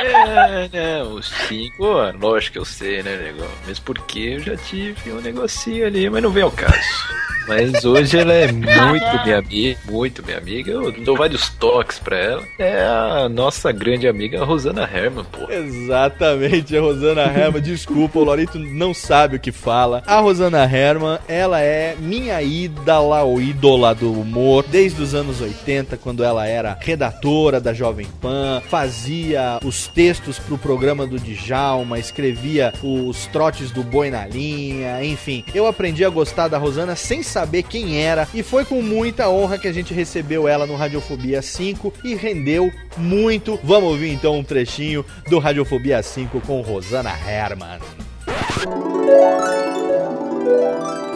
[0.00, 1.84] É, né, os cinco,
[2.20, 3.50] lógico que eu sei, né, negócio?
[3.66, 7.22] Mesmo porque eu já tive um negocinho ali, mas não vem ao caso.
[7.46, 10.70] Mas hoje ela é muito minha amiga, muito minha amiga.
[10.70, 12.42] Eu dou vários toques pra ela.
[12.58, 15.50] É a nossa grande amiga Rosana Herman, pô.
[15.50, 17.60] Exatamente, a Rosana Herman.
[17.62, 20.02] Desculpa, o Lorito não sabe o que fala.
[20.06, 25.96] A Rosana Herman, ela é minha ídola ou ídola do humor desde os anos 80,
[25.96, 32.72] quando ela era redatora da Jovem Pan, fazia os textos pro programa do Djalma, escrevia
[32.82, 35.44] os trotes do Boi na Linha, enfim.
[35.54, 39.58] Eu aprendi a gostar da Rosana sem saber quem era e foi com muita honra
[39.58, 43.58] que a gente recebeu ela no Radiofobia 5 e rendeu muito.
[43.62, 47.78] Vamos ouvir então um trechinho do Radiofobia 5 com Rosana Herman.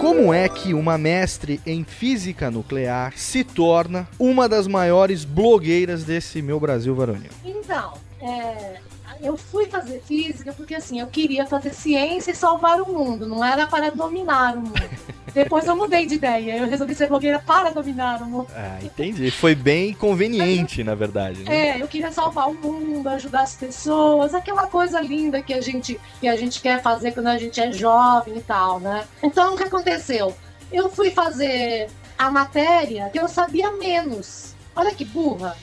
[0.00, 6.40] Como é que uma mestre em física nuclear se torna uma das maiores blogueiras desse
[6.40, 7.30] meu Brasil varonil?
[7.44, 8.80] Então, é,
[9.20, 13.44] eu fui fazer física porque assim, eu queria fazer ciência e salvar o mundo, não
[13.44, 14.90] era para dominar o mundo.
[15.32, 18.46] Depois eu mudei de ideia, eu resolvi ser blogueira para dominar o mundo.
[18.54, 19.30] Ah, entendi.
[19.30, 21.42] Foi bem conveniente, na verdade.
[21.42, 21.76] Né?
[21.76, 26.00] É, eu queria salvar o mundo, ajudar as pessoas, aquela coisa linda que a gente
[26.20, 29.04] que a gente quer fazer quando a gente é jovem e tal, né?
[29.22, 30.34] Então o que aconteceu?
[30.72, 34.54] Eu fui fazer a matéria que eu sabia menos.
[34.74, 35.54] Olha que burra.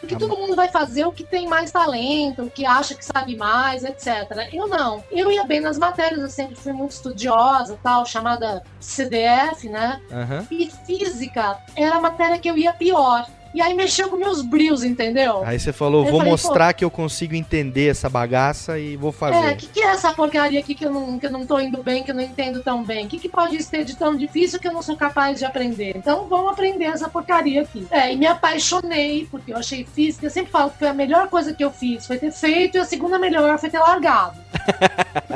[0.00, 3.36] Porque todo mundo vai fazer o que tem mais talento, o que acha que sabe
[3.36, 4.48] mais, etc.
[4.52, 5.02] Eu não.
[5.10, 10.00] Eu ia bem nas matérias, eu sempre fui muito estudiosa, tal, chamada CDF, né?
[10.10, 10.46] Aham.
[10.50, 13.26] E física era a matéria que eu ia pior.
[13.54, 15.42] E aí mexeu com meus brios, entendeu?
[15.44, 19.10] Aí você falou, Eu vou falei, mostrar que eu consigo entender essa bagaça e vou
[19.10, 19.52] É, fazer.
[19.52, 21.82] o que, que é essa porcaria aqui que eu, não, que eu não tô indo
[21.82, 23.06] bem, que eu não entendo tão bem?
[23.06, 25.96] O que, que pode ter de tão difícil que eu não sou capaz de aprender?
[25.96, 27.86] Então vamos aprender essa porcaria aqui.
[27.90, 31.28] É, e me apaixonei, porque eu achei física, eu sempre falo que foi a melhor
[31.28, 34.38] coisa que eu fiz, foi ter feito, e a segunda melhor foi ter largado.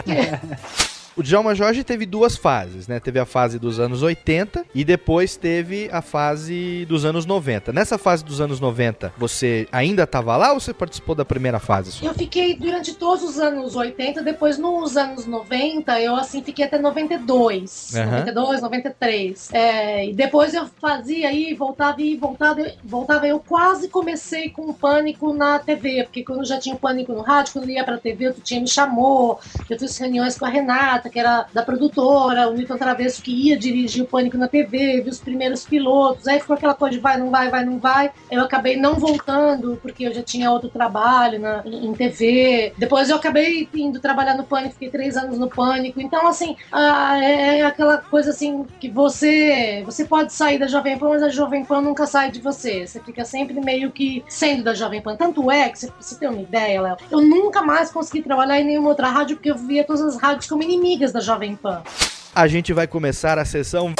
[1.16, 2.98] O Djalma Jorge teve duas fases, né?
[2.98, 7.72] Teve a fase dos anos 80 e depois teve a fase dos anos 90.
[7.72, 11.92] Nessa fase dos anos 90, você ainda tava lá ou você participou da primeira fase?
[11.92, 12.06] só?
[12.06, 16.78] Eu fiquei durante todos os anos 80, depois nos anos 90, eu assim fiquei até
[16.78, 18.10] 92, Aham.
[18.10, 19.50] 92, 93.
[19.52, 23.26] É, e depois eu fazia aí, voltava e voltava, voltava.
[23.26, 27.20] Eu quase comecei com o pânico na TV, porque quando já tinha o pânico no
[27.20, 30.48] rádio, quando eu ia pra TV, o Tutinha me chamou, eu fiz reuniões com a
[30.48, 35.00] Renata, que era da produtora, o Milton Travesso que ia dirigir o pânico na TV,
[35.02, 38.10] vi os primeiros pilotos, aí ficou aquela coisa de vai, não vai, vai, não vai.
[38.30, 42.72] Eu acabei não voltando, porque eu já tinha outro trabalho na, em TV.
[42.78, 46.00] Depois eu acabei indo trabalhar no Pânico, fiquei três anos no Pânico.
[46.00, 50.98] Então, assim, ah, é é aquela coisa assim que você você pode sair da Jovem
[50.98, 52.86] Pan, mas a Jovem Pan nunca sai de você.
[52.86, 55.16] Você fica sempre meio que sendo da Jovem Pan.
[55.16, 58.64] Tanto é que, pra você ter uma ideia, Léo, eu nunca mais consegui trabalhar em
[58.64, 61.82] nenhuma outra rádio, porque eu via todas as rádios como inimigas da Jovem Pan.
[62.34, 63.94] A gente vai começar a sessão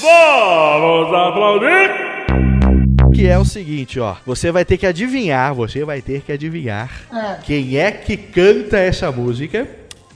[0.00, 2.08] Vamos aplaudir!
[3.14, 4.14] que é o seguinte, ó.
[4.24, 7.36] Você vai ter que adivinhar, você vai ter que adivinhar Ah.
[7.42, 9.66] quem é que canta essa música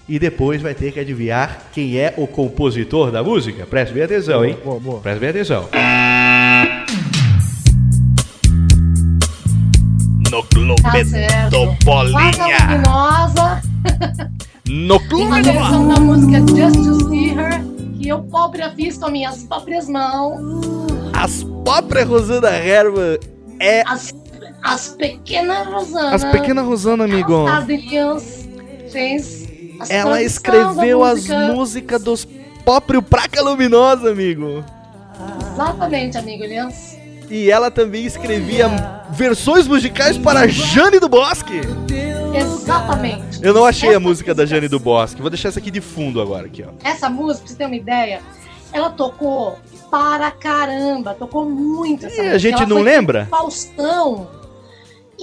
[0.08, 3.66] e depois vai ter que adivinhar quem é o compositor da música.
[3.66, 4.56] Preste bem atenção, hein?
[5.02, 5.68] Preste bem atenção.
[10.30, 12.30] No clube Tá do Bolinha.
[12.70, 13.62] luminosa.
[14.72, 17.62] No Uma clube versão da música Just to See Her,
[18.00, 20.40] que eu própria fiz com minhas próprias mãos.
[21.12, 23.18] As próprias Rosana Herman
[23.60, 23.82] é.
[23.86, 24.14] As,
[24.62, 26.14] as pequenas Rosana.
[26.14, 27.46] As pequenas Rosana, amigo.
[27.46, 28.48] As Elias
[28.90, 29.46] fez.
[29.78, 31.38] as Ela escreveu da as música.
[31.52, 32.28] músicas dos
[32.64, 34.64] próprios Praca Luminosa, amigo.
[35.52, 36.96] Exatamente, amigo Elias.
[37.28, 38.70] E ela também escrevia
[39.10, 41.60] versões musicais para Jane do Bosque.
[42.34, 43.38] Exatamente.
[43.42, 45.20] Eu não achei a música da Jane do Bosque.
[45.20, 46.70] Vou deixar essa aqui de fundo agora, aqui, ó.
[46.82, 48.20] Essa música, pra você ter uma ideia,
[48.72, 49.58] ela tocou
[49.90, 52.38] para caramba, tocou muito essa E a música.
[52.38, 53.26] gente Ela não lembra?
[53.30, 54.28] Faustão.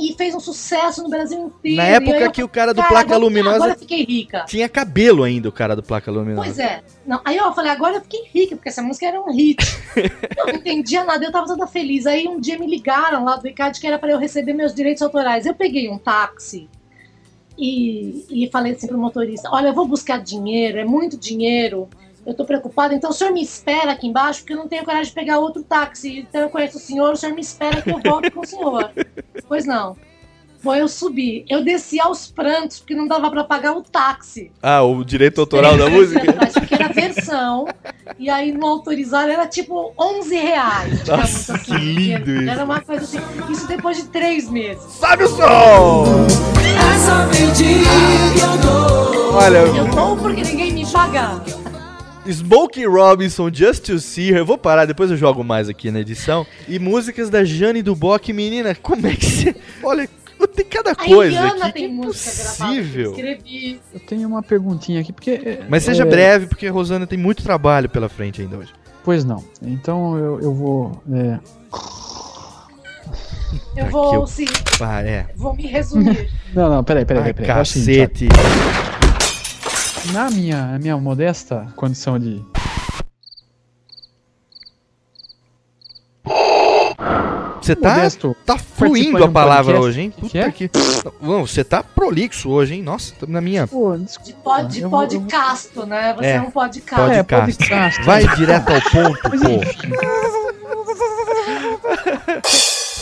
[0.01, 1.75] E fez um sucesso no Brasil inteiro.
[1.77, 4.45] Na época eu que o cara do "Cara, Placa agora- Luminosa Agora eu fiquei rica.
[4.47, 6.45] tinha cabelo ainda, o cara do Placa Luminosa.
[6.45, 6.81] Pois é.
[7.05, 9.57] Não, aí eu falei, agora eu fiquei rica, porque essa música era um hit.
[10.37, 12.05] eu não entendia nada, eu tava toda feliz.
[12.05, 15.01] Aí um dia me ligaram lá do ICAD que era para eu receber meus direitos
[15.01, 15.45] autorais.
[15.45, 16.69] Eu peguei um táxi
[17.59, 21.89] e, e falei assim pro motorista: Olha, eu vou buscar dinheiro, é muito dinheiro.
[22.25, 25.07] Eu tô preocupada, então o senhor me espera aqui embaixo, porque eu não tenho coragem
[25.07, 26.19] de pegar outro táxi.
[26.19, 28.91] Então eu conheço o senhor, o senhor me espera que eu volto com o senhor.
[29.47, 29.97] Pois não.
[30.61, 31.45] Bom, eu subi.
[31.49, 34.51] Eu desci aos prantos, porque não dava para pagar o táxi.
[34.61, 36.21] Ah, o direito autoral da música?
[36.43, 37.67] Acho que era versão.
[38.17, 41.07] E aí no autorizado era tipo 11 reais.
[41.07, 41.63] Nossa, assim.
[41.63, 42.49] que lindo isso.
[42.49, 43.19] Era uma coisa assim.
[43.49, 44.83] Isso depois de três meses.
[44.93, 46.27] Sabe o som!
[46.93, 47.29] Essa
[49.33, 51.41] Olha, Eu dou porque ninguém me paga.
[52.29, 54.39] Smokey Robinson, Just to See Her.
[54.39, 56.45] Eu vou parar, depois eu jogo mais aqui na edição.
[56.67, 58.31] E músicas da Jane Duboc.
[58.33, 59.55] Menina, como é que você.
[59.81, 60.09] Olha,
[60.63, 61.71] tem cada coisa aqui.
[61.73, 63.11] tem que música gravada eu impossível.
[63.11, 63.81] escrevi.
[63.93, 65.31] Eu tenho uma perguntinha aqui, porque.
[65.31, 68.73] é, Mas seja é, breve, porque a Rosana tem muito trabalho pela frente ainda hoje.
[69.03, 69.43] Pois não.
[69.61, 71.01] Então eu, eu vou.
[71.11, 71.39] é,
[73.75, 74.45] Eu vou, eu- sim,
[74.81, 75.27] Ah, é.
[75.35, 76.29] vou me resumir.
[76.53, 77.47] Não, não, peraí, peraí, Ai, peraí.
[77.47, 78.27] Cacete.
[80.13, 82.43] Na minha, na minha modesta condição de.
[87.69, 89.87] Você tá, Modesto tá fluindo a um palavra podcast.
[89.87, 90.09] hoje, hein?
[90.09, 90.79] Que Puta que que.
[91.21, 92.81] Não, você tá prolixo hoje, hein?
[92.81, 93.67] Nossa, tô na minha.
[93.67, 96.15] Pô, De, pod, de Eu vou- podcasto, né?
[96.17, 97.05] Você é, É, um podcast.
[97.23, 97.57] Podcast.
[97.59, 98.01] podcast.
[98.03, 99.37] Vai direto ao ponto, pô.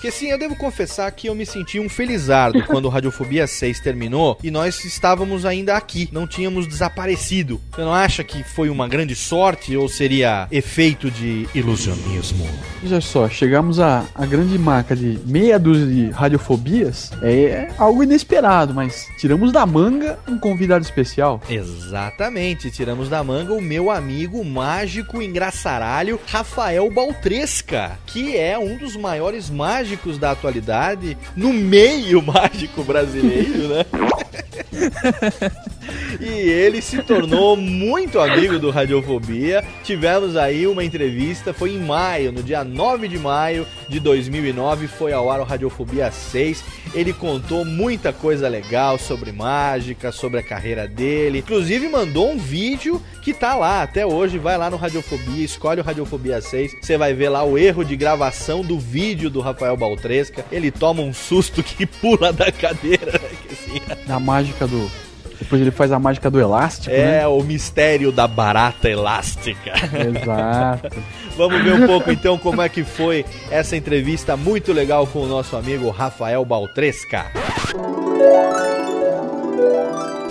[0.00, 4.38] Porque sim, eu devo confessar que eu me senti um felizardo quando Radiofobia 6 terminou
[4.42, 7.60] e nós estávamos ainda aqui, não tínhamos desaparecido.
[7.70, 12.48] Você não acha que foi uma grande sorte ou seria efeito de ilusionismo?
[12.82, 17.10] Veja só, chegamos à, à grande marca de meia dúzia de radiofobias.
[17.20, 21.42] É algo inesperado, mas tiramos da manga um convidado especial.
[21.46, 28.96] Exatamente, tiramos da manga o meu amigo mágico engraçaralho Rafael Baltresca, que é um dos
[28.96, 33.84] maiores mágicos da atualidade no meio mágico brasileiro, né?
[36.20, 39.64] E ele se tornou muito amigo do Radiofobia.
[39.82, 45.12] Tivemos aí uma entrevista, foi em maio, no dia 9 de maio de 2009, foi
[45.12, 46.62] ao ar o Radiofobia 6.
[46.94, 51.38] Ele contou muita coisa legal sobre mágica, sobre a carreira dele.
[51.38, 54.38] Inclusive mandou um vídeo que tá lá até hoje.
[54.38, 56.72] Vai lá no Radiofobia, escolhe o Radiofobia 6.
[56.82, 60.44] Você vai ver lá o erro de gravação do vídeo do Rafael Baltresca.
[60.52, 63.12] Ele toma um susto que pula da cadeira.
[63.12, 64.88] né, assim, Da mágica do.
[65.40, 67.26] Depois ele faz a mágica do elástico, É né?
[67.26, 69.72] o mistério da barata elástica.
[69.72, 70.90] Exato.
[71.34, 75.26] Vamos ver um pouco então como é que foi essa entrevista muito legal com o
[75.26, 77.24] nosso amigo Rafael Baltresca.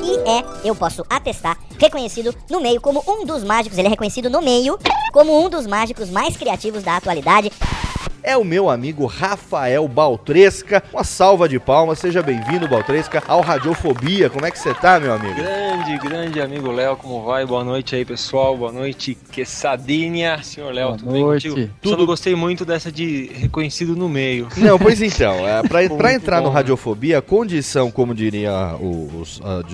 [0.04, 4.30] E é, eu posso atestar, reconhecido no meio como um dos mágicos, ele é reconhecido
[4.30, 4.78] no meio
[5.12, 7.52] como um dos mágicos mais criativos da atualidade.
[8.22, 10.84] É o meu amigo Rafael Baltresca.
[10.94, 14.30] Uma salva de palmas, seja bem-vindo, Baltresca, ao Radiofobia.
[14.30, 15.36] Como é que você tá, meu amigo?
[15.36, 17.46] Grande, grande amigo Léo, como vai?
[17.46, 18.58] Boa noite aí, pessoal.
[18.58, 20.44] Boa noite, Quesadinha.
[20.44, 21.50] Senhor Léo, Boa tudo bem noite.
[21.50, 21.70] contigo?
[21.82, 24.48] Tudo- Só não gostei muito dessa de reconhecido no meio.
[24.58, 29.24] Não, pois então, é, pra entrar no bom, Radiofobia, condição, como diria o,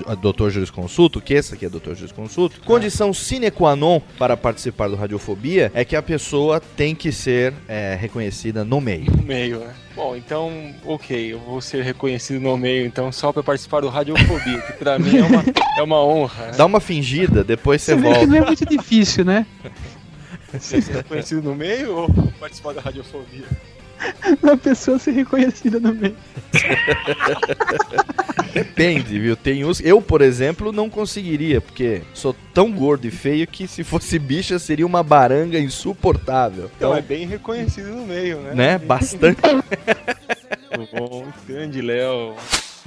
[0.06, 0.50] a Dr.
[0.50, 1.94] Jurisconsulto, que esse aqui é Dr.
[1.94, 7.10] Jurisconsulto, condição sine qua non para participar do Radiofobia é que a pessoa tem que
[7.10, 9.10] ser é, reconhecida no meio.
[9.16, 9.74] No meio, né?
[9.94, 14.60] Bom, então, ok, eu vou ser reconhecido no meio, então, só pra participar do Radiofobia,
[14.62, 15.44] que pra mim é uma,
[15.78, 16.46] é uma honra.
[16.46, 16.52] né?
[16.56, 18.26] Dá uma fingida, depois você Você vê que volta.
[18.26, 19.46] não é muito difícil, né?
[20.60, 22.08] Ser reconhecido no meio ou
[22.38, 23.44] participar da Radiofobia?
[24.42, 26.16] A pessoa ser reconhecida no meio.
[28.52, 29.36] Depende, viu?
[29.36, 29.80] Tem uns.
[29.80, 34.58] Eu, por exemplo, não conseguiria, porque sou tão gordo e feio que se fosse bicha
[34.58, 36.70] seria uma baranga insuportável.
[36.76, 38.54] Então é bem reconhecido no meio, né?
[38.54, 38.78] né?
[38.78, 39.40] Bastante.
[40.92, 42.34] Bom, grande Léo.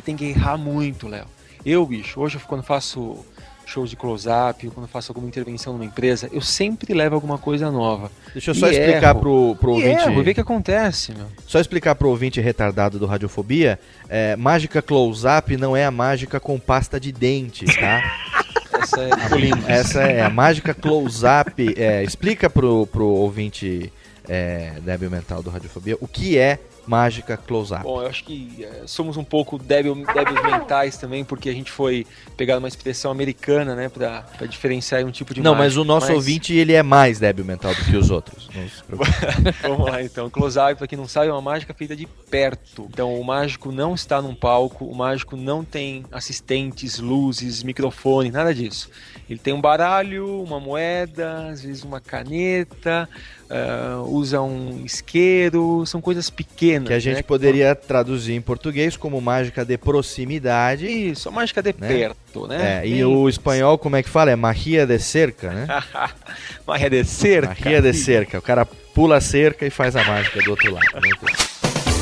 [0.03, 1.25] Tem que errar muito, Léo.
[1.65, 3.25] Eu, bicho, hoje quando faço
[3.69, 8.11] shows de close-up, quando faço alguma intervenção numa empresa, eu sempre levo alguma coisa nova.
[8.33, 9.19] Deixa eu só E explicar erro.
[9.19, 10.01] pro, pro ouvinte.
[10.03, 11.27] erro, vê o que acontece, meu.
[11.45, 16.59] Só explicar pro ouvinte retardado do Radiofobia: é, mágica close-up não é a mágica com
[16.59, 18.01] pasta de dente, tá?
[18.81, 19.71] Essa é política.
[19.71, 21.73] Essa é a mágica close-up.
[21.77, 23.91] é, explica pro, pro ouvinte
[24.27, 26.59] é, débil mental do Radiofobia o que é
[26.89, 27.83] mágica close-up.
[27.83, 31.71] Bom, eu acho que eh, somos um pouco débil, débeis mentais também, porque a gente
[31.71, 32.03] foi
[32.35, 35.81] pegar uma expressão americana, né, pra, pra diferenciar um tipo de Não, mas mágica.
[35.81, 38.49] o nosso ouvinte ele é mais débil mental do que os outros.
[39.61, 40.31] Vamos lá então.
[40.31, 42.87] Close-up, pra quem não sabe, é uma mágica feita de perto.
[42.91, 48.51] Então o mágico não está num palco, o mágico não tem assistentes, luzes, microfone, nada
[48.51, 48.89] disso.
[49.29, 53.07] Ele tem um baralho, uma moeda, às vezes uma caneta,
[53.49, 56.87] ah, usa um isqueiro, são coisas pequenas.
[56.87, 60.85] Que a gente né, poderia traduzir em português como mágica de proximidade.
[60.85, 62.81] Isso, mágica de perto, né?
[62.81, 64.29] É, e Bem o espanhol, como é que fala?
[64.29, 65.67] É magia de cerca, né?
[66.67, 67.47] Magia de cerca.
[67.47, 68.37] Magia de cerca.
[68.37, 70.85] O cara pula a cerca e faz a mágica do outro lado.
[70.93, 71.59] Bom.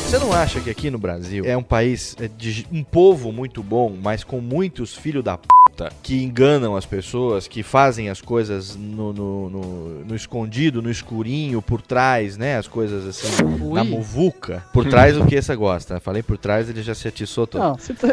[0.08, 3.62] Você não acha que aqui no Brasil é um país é, de um povo muito
[3.62, 5.38] bom, mas com muitos filhos da
[5.78, 10.90] puta que enganam as pessoas, que fazem as coisas no, no, no- no escondido, no
[10.90, 12.58] escurinho, por trás, né?
[12.58, 13.28] As coisas assim,
[13.74, 14.64] na muvuca.
[14.74, 15.96] Por trás o que essa gosta.
[15.96, 16.00] né?
[16.00, 17.62] Falei por trás, ele já se atiçou todo.
[17.62, 18.08] Não, você tá,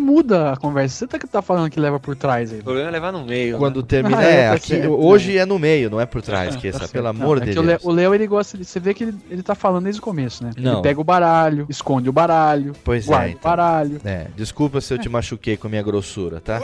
[0.00, 0.94] muda a conversa.
[0.96, 2.60] Você tá, que tá falando que leva por trás aí.
[2.60, 3.58] O problema é levar no meio.
[3.58, 3.86] Quando né?
[3.88, 4.14] termina.
[4.24, 6.62] Ah, é, é, tá aqui, certo, hoje é no meio, não é por trás, que
[6.70, 6.92] Tá essa, certo.
[6.92, 7.84] pelo Não, amor é de que o Deus.
[7.84, 8.64] O Léo, ele gosta de.
[8.64, 10.52] Você vê que ele, ele tá falando desde o começo, né?
[10.56, 10.74] Não.
[10.74, 13.50] Ele pega o baralho, esconde o baralho, Pois guarda é, o então.
[13.50, 14.00] baralho.
[14.04, 16.60] É, desculpa se eu te machuquei com a minha grossura, tá?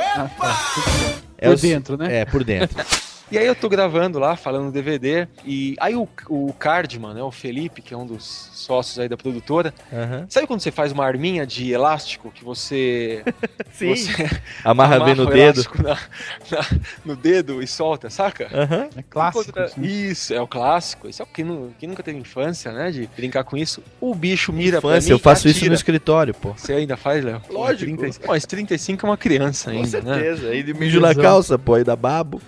[1.39, 2.18] É Por o- dentro, né?
[2.20, 2.76] É, por dentro.
[3.31, 7.22] E aí eu tô gravando lá, falando no DVD, e aí o, o Cardman, né,
[7.22, 10.26] o Felipe, que é um dos sócios aí da produtora, Aham.
[10.28, 13.22] sabe quando você faz uma arminha de elástico que você...
[13.72, 13.95] Sim.
[13.95, 14.28] você
[14.64, 15.61] Amarra bem no o dedo.
[15.61, 15.95] elástico na-
[16.51, 18.49] na- no dedo e solta, saca?
[18.53, 18.89] Aham.
[18.97, 19.45] É clássico.
[19.45, 19.87] Contra- isso, né?
[19.87, 21.09] Isso, é o clássico.
[21.09, 21.45] Isso é o que,
[21.78, 22.91] quem nunca teve infância, né?
[22.91, 23.81] De brincar com isso.
[24.01, 26.53] O bicho mira pra Infância, mim eu faço isso no escritório, pô.
[26.57, 27.41] Você ainda faz, Léo?
[27.49, 27.97] Lógico.
[27.97, 30.14] 35, Mas 35 é uma criança Com ainda, né?
[30.14, 30.49] certeza.
[30.49, 32.43] Aí de mijo na calça, pô, aí dá babo.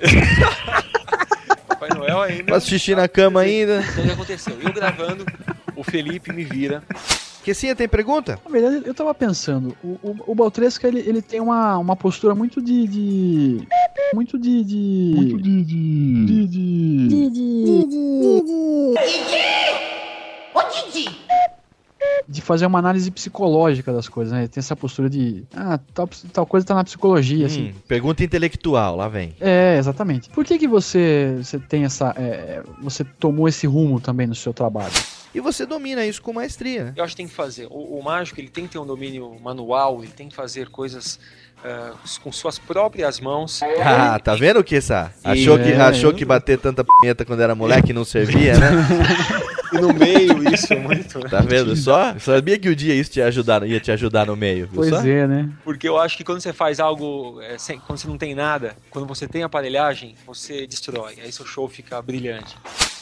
[1.83, 2.53] Papai Noel ainda.
[2.53, 3.81] Faço xixi na cama ainda.
[3.81, 4.57] Então o que aconteceu?
[4.61, 5.27] Eu gravando,
[5.75, 6.81] o Felipe me vira.
[7.43, 8.39] Quesinha, tem pergunta?
[8.45, 12.37] Na verdade, eu tava pensando, o, o, o Baltresca, ele, ele tem uma, uma postura
[12.37, 12.87] muito de.
[12.87, 13.69] de
[14.15, 14.63] muito de.
[14.63, 15.65] de muito de.
[15.65, 16.47] de.
[16.47, 16.49] de.
[16.49, 17.33] de,
[20.55, 21.05] Ô, Didi!
[21.09, 21.62] de
[22.41, 24.47] fazer uma análise psicológica das coisas, né?
[24.49, 25.45] Tem essa postura de.
[25.55, 27.71] Ah, tal, tal coisa tá na psicologia, assim.
[27.71, 29.35] Hum, pergunta intelectual, lá vem.
[29.41, 30.31] É, exatamente.
[30.31, 32.15] Por que que você, você tem essa...
[32.17, 34.93] é, você tomou esse rumo também no seu trabalho?
[35.35, 36.93] E você domina isso com maestria, né?
[36.97, 37.67] Eu acho que tem que fazer.
[37.71, 41.19] O, o mágico ele tem que ter um domínio manual, ele tem que fazer coisas
[41.65, 41.93] ah,
[42.23, 43.61] com suas próprias mãos.
[43.83, 45.11] Ah, tá vendo o que, Sá?
[45.25, 48.71] Achou, que, É, achou eu- que bater tanta punheta quando era moleque não servia, né?
[49.73, 51.21] E no meio isso é muito.
[51.29, 52.15] Tá vendo só?
[52.19, 54.91] Sabia que o dia isso te ia ajudar, ia te ajudar no meio, viu Pois
[54.91, 55.01] só?
[55.07, 55.49] é, né?
[55.65, 58.77] Porque eu acho que quando você faz algo, é, sem- quando você não tem nada,
[58.91, 61.15] quando você tem aparelhagem, você destrói.
[61.23, 62.57] Aí seu show fica brilhante.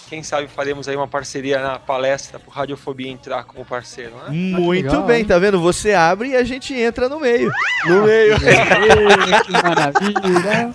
[0.08, 4.30] Quem sabe faremos aí uma parceria na palestra pro Radiofobia entrar como parceiro, né?
[4.30, 5.24] Muito legal, bem, hein?
[5.24, 5.60] tá vendo?
[5.60, 7.52] Você abre e a gente entra no meio.
[7.86, 8.34] No meio.
[9.46, 10.70] que maravilha!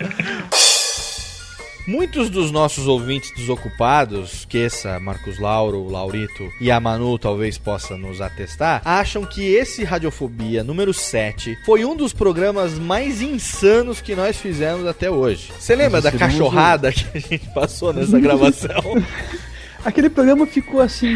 [1.86, 8.20] Muitos dos nossos ouvintes desocupados, Queça, Marcos Lauro, Laurito e a Manu talvez possa nos
[8.20, 14.36] atestar, acham que esse Radiofobia número 7 foi um dos programas mais insanos que nós
[14.36, 15.52] fizemos até hoje.
[15.56, 18.82] Você lembra da cachorrada que a gente passou nessa gravação?
[19.84, 21.14] Aquele programa ficou assim.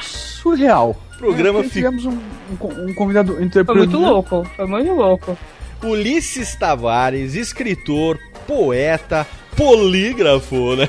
[0.00, 0.94] surreal.
[1.18, 3.78] Programa É, fi- Tivemos um, um um convidado Foi interpretando.
[3.78, 5.36] muito louco, foi muito louco.
[5.82, 9.26] Ulisses Tavares, escritor, poeta,
[9.56, 10.88] polígrafo, né?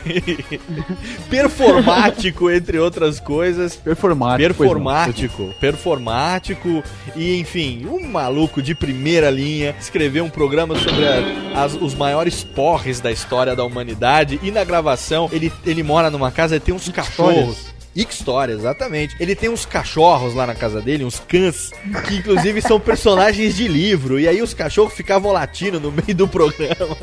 [1.30, 3.76] performático, entre outras coisas.
[3.76, 4.48] Performático.
[4.54, 6.84] Performático, performático
[7.16, 12.44] e enfim, um maluco de primeira linha escreveu um programa sobre a- as- os maiores
[12.44, 16.74] porres da história da humanidade e na gravação ele, ele mora numa casa e tem
[16.74, 17.76] uns cachorros.
[17.96, 19.16] História, exatamente.
[19.20, 21.72] Ele tem uns cachorros lá na casa dele, uns cães,
[22.08, 24.20] que inclusive são personagens de livro.
[24.20, 26.96] E aí os cachorros ficavam latindo no meio do programa.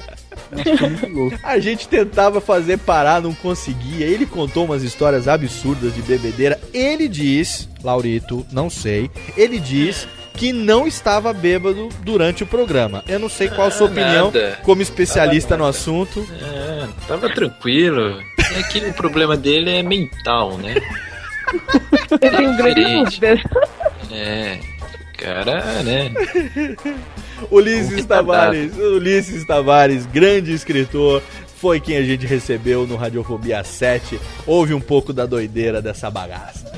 [1.43, 4.07] A gente tentava fazer parar, não conseguia.
[4.07, 6.61] Ele contou umas histórias absurdas de bebedeira.
[6.73, 13.05] Ele diz, Laurito, não sei, ele diz que não estava bêbado durante o programa.
[13.07, 14.59] Eu não sei qual a sua Ah, opinião nada.
[14.65, 16.27] como especialista no assunto.
[16.43, 18.21] É, tava tranquilo.
[18.57, 20.75] É que o problema dele é mental, né?
[22.11, 23.21] Eu tenho grandes Diferente.
[23.21, 23.41] dúvidas.
[24.11, 24.59] É,
[25.19, 26.11] cara, né?
[27.51, 31.23] Ulisses Tavares, Ulisses Tavares, grande escritor,
[31.57, 34.21] foi quem a gente recebeu no Radiofobia 7.
[34.47, 36.71] Ouve um pouco da doideira dessa bagaça.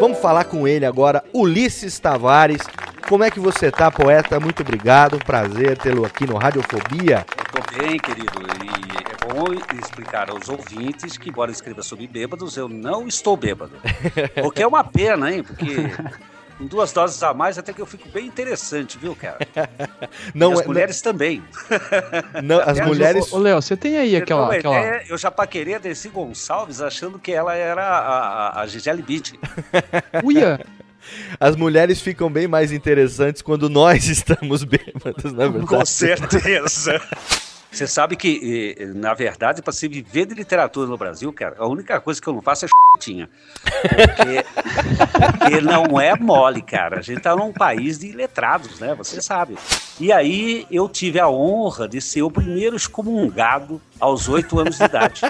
[0.00, 2.62] Vamos falar com ele agora, Ulisses Tavares.
[3.08, 4.38] Como é que você tá, poeta?
[4.38, 7.26] Muito obrigado, prazer tê-lo aqui no Radiofobia.
[7.52, 9.46] Tô bem, querido, e é bom
[9.78, 13.72] explicar aos ouvintes que, embora eu escreva sobre bêbados, eu não estou bêbado.
[14.44, 15.42] O que é uma pena, hein?
[15.42, 15.90] Porque
[16.58, 19.38] com duas doses a mais até que eu fico bem interessante, viu, cara?
[20.34, 21.42] Não e as é- mulheres também.
[22.42, 23.32] Não, as mulheres.
[23.32, 24.52] Ô, Léo, você tem aí aquela.
[24.52, 24.78] aquela...
[24.80, 29.02] ideia, eu já paquerei a Dercy Gonçalves achando que ela era a, a, a Gisele
[29.02, 29.38] Bündchen.
[30.24, 30.60] Uia!
[31.40, 35.66] As mulheres ficam bem mais interessantes quando nós estamos bêbados, na verdade.
[35.66, 37.00] Com certeza.
[37.70, 42.00] Você sabe que, na verdade, para se viver de literatura no Brasil, cara, a única
[42.00, 43.28] coisa que eu não faço é chutinha.
[43.62, 44.44] Porque,
[45.38, 46.98] porque não é mole, cara.
[46.98, 48.94] A gente tá num país de letrados, né?
[48.94, 49.56] Você sabe.
[50.00, 54.84] E aí eu tive a honra de ser o primeiro excomungado aos oito anos de
[54.84, 55.20] idade.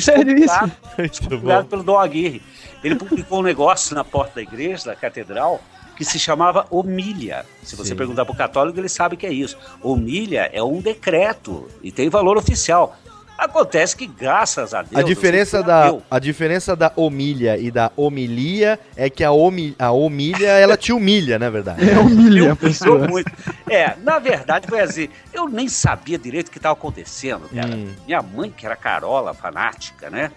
[0.00, 0.72] Sério isso?
[0.98, 2.42] excomungado pelo Dom Aguirre.
[2.82, 5.60] Ele publicou um negócio na porta da igreja, da catedral,
[6.00, 7.44] que se chamava homilha.
[7.62, 7.96] Se você Sim.
[7.96, 9.58] perguntar para o católico, ele sabe que é isso.
[9.82, 12.96] Homilha é um decreto e tem valor oficial.
[13.40, 15.02] Acontece que, graças a Deus.
[15.02, 19.90] A diferença, da, a diferença da homilha e da homilia é que a, homi, a
[19.90, 21.88] homilha, ela te humilha, na verdade.
[21.88, 23.08] É humilha a pessoa.
[23.08, 23.32] muito.
[23.66, 27.74] É, na verdade foi assim, eu nem sabia direito o que estava acontecendo, cara.
[27.74, 27.94] Hum.
[28.06, 30.30] Minha mãe, que era carola fanática, né?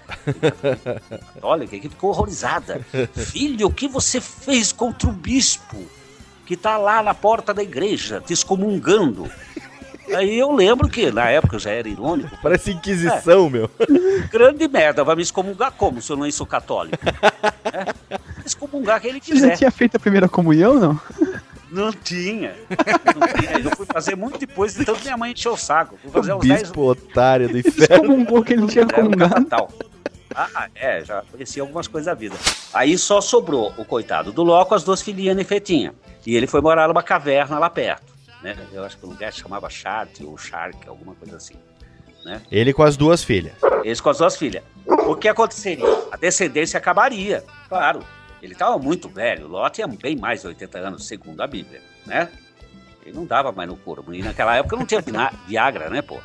[1.34, 2.80] Católica, que ficou horrorizada.
[3.14, 5.78] Filho, o que você fez contra o bispo
[6.46, 9.30] que tá lá na porta da igreja, te excomungando?
[10.16, 12.38] Aí eu lembro que na época eu já era irônico.
[12.42, 13.70] Parece Inquisição, meu.
[14.32, 16.98] Grande merda, vai me excomungar como se eu não sou católico?
[17.66, 19.58] É, excomungar quem ele Você já quiser.
[19.58, 21.02] tinha feito a primeira comunhão, não?
[21.72, 22.54] Não tinha.
[22.70, 23.60] Não tinha.
[23.60, 25.98] Eu fui fazer muito depois, então minha mãe encheu o saco.
[26.02, 27.96] Fui fazer O uns 10 bispo otário do inferno.
[28.04, 29.40] Excomungou que ele não tinha comungado.
[29.40, 29.72] Natal.
[30.36, 32.36] Ah, é, já conheci algumas coisas da vida.
[32.74, 35.94] Aí só sobrou o coitado do Ló com as duas filhinhas Nefetinha.
[36.28, 38.13] E ele foi morar numa caverna lá perto.
[38.44, 38.56] Né?
[38.74, 41.56] Eu acho que o lugar se chamava Chart ou Shark, alguma coisa assim.
[42.26, 42.42] Né?
[42.52, 43.54] Ele com as duas filhas.
[43.84, 44.64] Eles com as duas filhas.
[44.86, 45.86] O que aconteceria?
[46.12, 48.02] A descendência acabaria, claro.
[48.42, 52.28] Ele estava muito velho, Ló tinha bem mais de 80 anos, segundo a Bíblia, né?
[53.06, 54.14] Ele não dava mais no corpo.
[54.14, 55.02] E naquela época não tinha
[55.48, 56.20] Viagra, né, pô?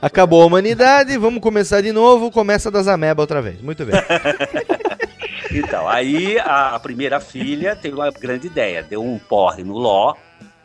[0.00, 3.60] Acabou a humanidade, vamos começar de novo, começa das amebas outra vez.
[3.60, 3.94] Muito bem.
[5.50, 8.82] Então, aí a, a primeira filha teve uma grande ideia.
[8.82, 10.14] Deu um porre no Ló,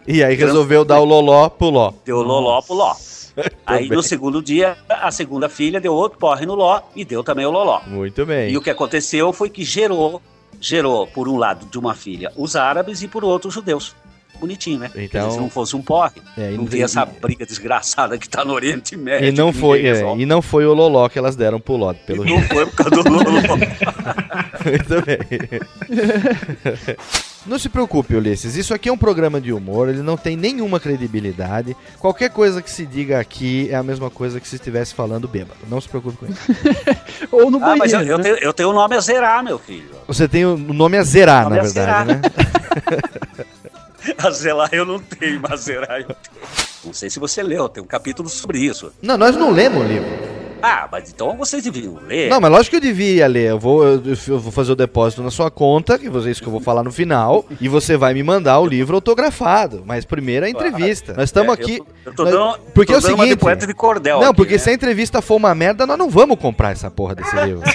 [0.08, 1.92] E aí resolveu dar o loló pro ló.
[2.06, 2.94] deu loló pro Ló.
[3.66, 3.98] Aí bem.
[3.98, 7.50] no segundo dia, a segunda filha deu outro porre no Ló e deu também o
[7.50, 7.82] loló.
[7.88, 8.52] Muito bem.
[8.52, 10.22] E o que aconteceu foi que gerou,
[10.62, 13.96] gerou, por um lado de uma filha, os árabes e por outro os judeus.
[14.40, 14.92] Bonitinho, né?
[14.96, 18.54] Então- se não fosse um porre, É, não tem- essa briga desgraçada que tá no
[18.54, 19.28] Oriente Médio.
[19.30, 22.24] E não foi, é, e não foi o loló que elas deram pro ló, pelo
[22.26, 23.58] Não foi por causa do loló.
[24.66, 25.18] Muito bem.
[27.46, 28.56] Não se preocupe, Ulisses.
[28.56, 31.76] Isso aqui é um programa de humor, ele não tem nenhuma credibilidade.
[32.00, 35.60] Qualquer coisa que se diga aqui é a mesma coisa que se estivesse falando bêbado.
[35.70, 36.42] Não se preocupe com isso.
[37.32, 38.14] Ou no Ah, mas eu, banheiro.
[38.14, 38.24] eu né?
[38.24, 39.90] tenho, eu tenho o nome a zerar, meu filho.
[40.08, 42.22] Você tem o nome a zerar, Nome na a verdade, zerar.
[42.22, 42.22] né?
[44.18, 46.18] A zelar eu não tenho, mas zerar eu tenho.
[46.84, 48.92] Não sei se você leu, tem um capítulo sobre isso.
[49.02, 50.08] Não, nós não lemos o livro.
[50.66, 52.30] Ah, mas então vocês deviam ler.
[52.30, 53.50] Não, mas lógico que eu devia ler.
[53.50, 56.48] Eu vou, eu, eu vou fazer o depósito na sua conta, que é isso que
[56.48, 59.84] eu vou falar no final, e você vai me mandar o livro autografado.
[59.86, 61.14] Mas primeiro a entrevista.
[61.14, 61.80] Nós estamos É, aqui.
[62.06, 63.36] Eu tô, eu tô nós- dando, porque tô é o seguinte.
[63.36, 64.20] poeta de cordel.
[64.22, 64.58] Não, aqui, porque né?
[64.60, 67.62] se a entrevista for uma merda, nós não vamos comprar essa porra desse livro.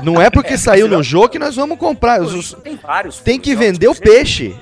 [0.00, 2.20] Não é porque saiu no jogo que nós vamos comprar.
[2.22, 3.18] Os- Tem vários.
[3.18, 4.54] Tem que vender o peixe.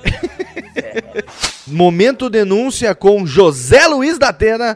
[1.67, 4.75] Momento denúncia com José Luiz da Atena.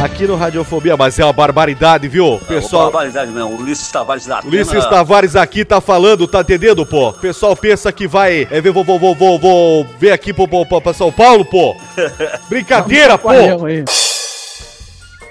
[0.04, 2.38] Aqui no Radiofobia, mas é uma barbaridade, viu?
[2.38, 2.60] Pessoal.
[2.60, 4.54] Pessoal, Barbaridade não, Ulisses Tavares da Atena.
[4.54, 7.10] Ulisses Tavares aqui tá falando, tá entendendo, pô?
[7.10, 8.48] O pessoal pensa que vai.
[8.50, 10.48] É, vou, vou, vou, vou, vou ver aqui pro-
[10.80, 11.76] pra São Paulo, pô.
[12.48, 13.28] Brincadeira, pô.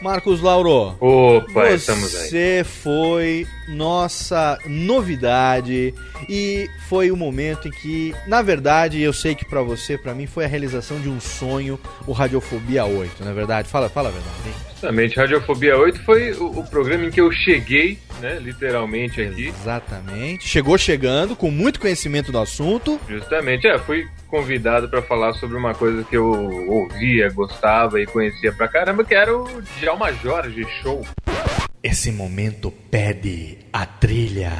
[0.01, 0.95] Marcos Lauro.
[0.99, 2.29] Opa, estamos aí.
[2.29, 5.93] Você foi nossa novidade
[6.27, 10.25] e foi o momento em que, na verdade, eu sei que pra você, pra mim,
[10.27, 13.67] foi a realização de um sonho, o Radiofobia 8, na verdade.
[13.69, 14.35] Fala, fala a verdade.
[14.47, 14.68] hein?
[14.79, 19.47] Justamente, Radiofobia 8 foi o, o programa em que eu cheguei, né, literalmente aqui.
[19.47, 20.47] Exatamente.
[20.47, 22.97] Chegou chegando, com muito conhecimento do assunto.
[23.09, 26.31] Justamente, é, fui convidado pra falar sobre uma coisa que eu
[26.69, 31.05] ouvia, gostava e conhecia pra caramba, que era o Djalma Jorge Show.
[31.83, 34.53] Esse momento pede a trilha.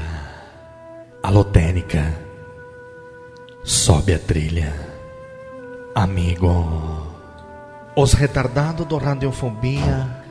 [1.23, 2.13] Alô, Técnica.
[3.63, 4.73] Sobe a trilha.
[5.95, 6.98] Amigo.
[8.01, 10.23] Os retardados do Radiofobia,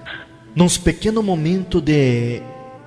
[0.57, 2.41] nos pequeno momento de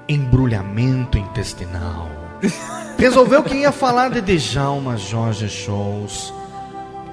[0.10, 2.10] embrulhamento intestinal,
[2.98, 6.34] resolveu que ia falar de Djalma Jorge Shows.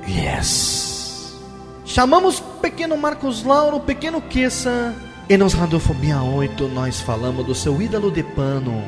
[0.09, 1.37] Yes.
[1.85, 4.95] Chamamos pequeno Marcos Lauro, pequeno Queça,
[5.29, 8.83] e nos Radiofobia 8 nós falamos do seu ídolo de pano,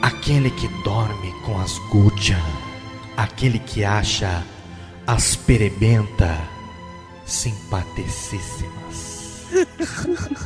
[0.00, 2.38] aquele que dorme com as gutia,
[3.16, 4.44] aquele que acha
[5.04, 6.38] as perebenta
[7.30, 9.46] simpaticíssimas.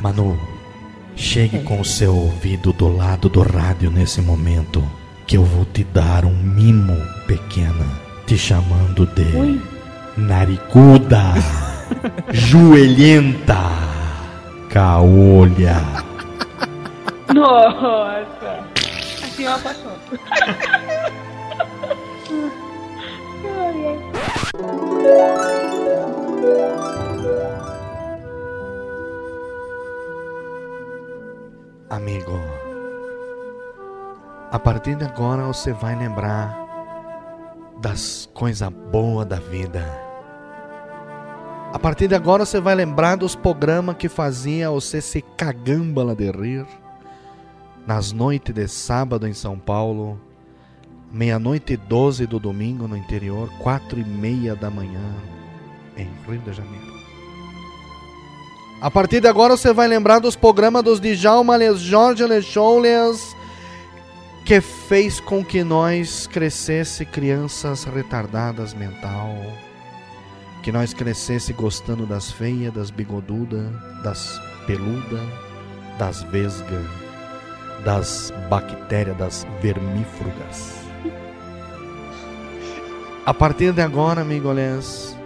[0.01, 0.39] Manu,
[1.15, 4.87] chegue com o seu ouvido do lado do rádio nesse momento,
[5.25, 7.87] que eu vou te dar um mimo pequena,
[8.27, 9.59] te chamando de Ui.
[10.15, 11.33] Naricuda,
[12.31, 13.57] Joelhenta,
[14.69, 15.81] Caolha.
[17.33, 18.63] Nossa!
[19.23, 19.45] Assim.
[23.47, 23.99] Ai, ai.
[31.89, 32.39] Amigo,
[34.51, 36.57] a partir de agora você vai lembrar
[37.81, 39.83] das coisas boas da vida.
[41.71, 46.31] A partir de agora você vai lembrar dos programas que fazia você se cagambala de
[46.31, 46.65] rir.
[47.85, 50.19] Nas noites de sábado em São Paulo,
[51.11, 55.34] meia-noite e doze do domingo no interior, quatro e meia da manhã
[55.97, 56.95] em Rio de Janeiro.
[58.81, 63.35] A partir de agora você vai lembrar dos programas dos Djalma Les Jorge Les Choules
[64.45, 69.35] que fez com que nós crescesse crianças retardadas mental,
[70.61, 73.65] que nós crescesse gostando das feias, das bigodudas,
[74.03, 75.27] das peludas,
[75.97, 76.85] das vesgas,
[77.83, 80.75] das bactérias, das vermífugas.
[83.25, 85.17] A partir de agora, amigolés,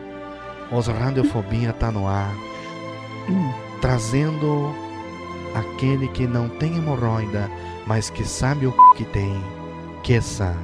[0.72, 2.34] os Radiofobia tá no ar,
[3.82, 4.74] trazendo
[5.56, 7.50] aquele que não tem hemorroida,
[7.86, 9.44] mas que sabe o que tem,
[10.04, 10.56] que essa.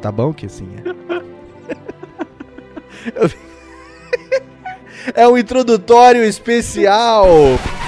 [0.00, 0.82] Tá bom, Kessinha?
[5.14, 7.26] É um introdutório especial,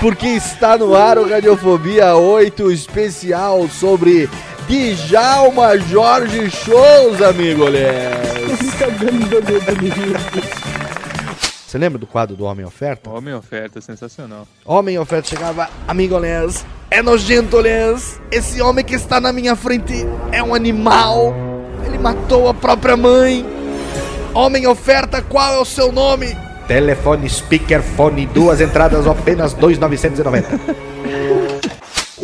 [0.01, 4.29] porque está no ar o Radiofobia 8 especial sobre
[4.67, 7.67] Djalma Jorge Shows, amigo
[11.75, 13.11] Você lembra do quadro do Homem Oferta?
[13.11, 14.47] Homem oferta, sensacional.
[14.65, 18.21] Homem Oferta chegava, amigo Lens, é nojento, Lens.
[18.31, 21.35] Esse homem que está na minha frente é um animal.
[21.85, 23.45] Ele matou a própria mãe.
[24.33, 26.39] Homem Oferta, qual é o seu nome?
[26.69, 30.61] Telefone, speakerphone, duas entradas, apenas 2,990.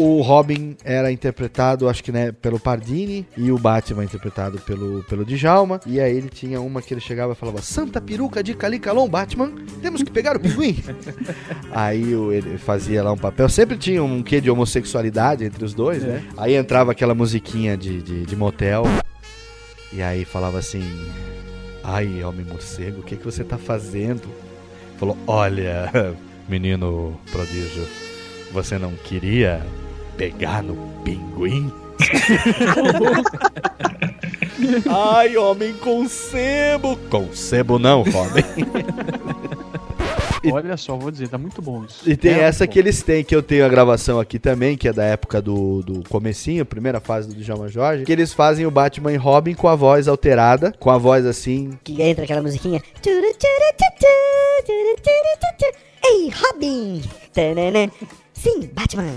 [0.01, 5.27] O Robin era interpretado, acho que né, pelo Pardini, e o Batman interpretado pelo, pelo
[5.27, 5.79] Djalma.
[5.85, 9.53] E aí ele tinha uma que ele chegava e falava: Santa peruca de Calicalon, Batman,
[9.83, 10.83] temos que pegar o pinguim.
[11.71, 13.47] aí ele fazia lá um papel.
[13.51, 16.25] Sempre tinha um quê de homossexualidade entre os dois, né?
[16.35, 18.85] Aí entrava aquela musiquinha de, de, de motel.
[19.93, 20.83] E aí falava assim:
[21.85, 24.23] Ai, homem morcego, o que, que você tá fazendo?
[24.97, 25.93] Falou: Olha,
[26.49, 27.87] menino prodígio,
[28.51, 29.63] você não queria
[30.21, 31.73] pegar no pinguim?
[34.87, 36.95] Ai, homem com sebo.
[37.09, 38.45] Com sebo não, homem.
[40.53, 42.09] Olha só, vou dizer, tá muito bom isso.
[42.09, 42.73] E tem É, essa bom.
[42.73, 45.83] que eles têm, que eu tenho a gravação aqui também, que é da época do,
[45.83, 49.69] do comecinho, primeira fase do Djalma Jorge, que eles fazem o Batman e Robin com
[49.69, 51.79] a voz alterada, com a voz assim...
[51.83, 52.83] Que entra aquela musiquinha.
[56.05, 57.03] Ei, Robin!
[58.35, 59.15] Sim, Batman.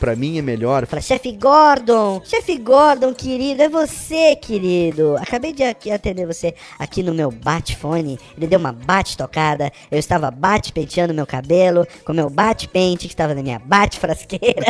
[0.00, 0.86] Pra mim é melhor.
[0.86, 5.14] Fala, chefe Gordon, chefe Gordon, querido, é você, querido.
[5.18, 8.18] Acabei de aqui atender você aqui no meu bate-fone.
[8.34, 9.70] Ele deu uma bate-tocada.
[9.90, 14.64] Eu estava bate-penteando meu cabelo com meu bate-pente que estava na minha bate-frasqueira.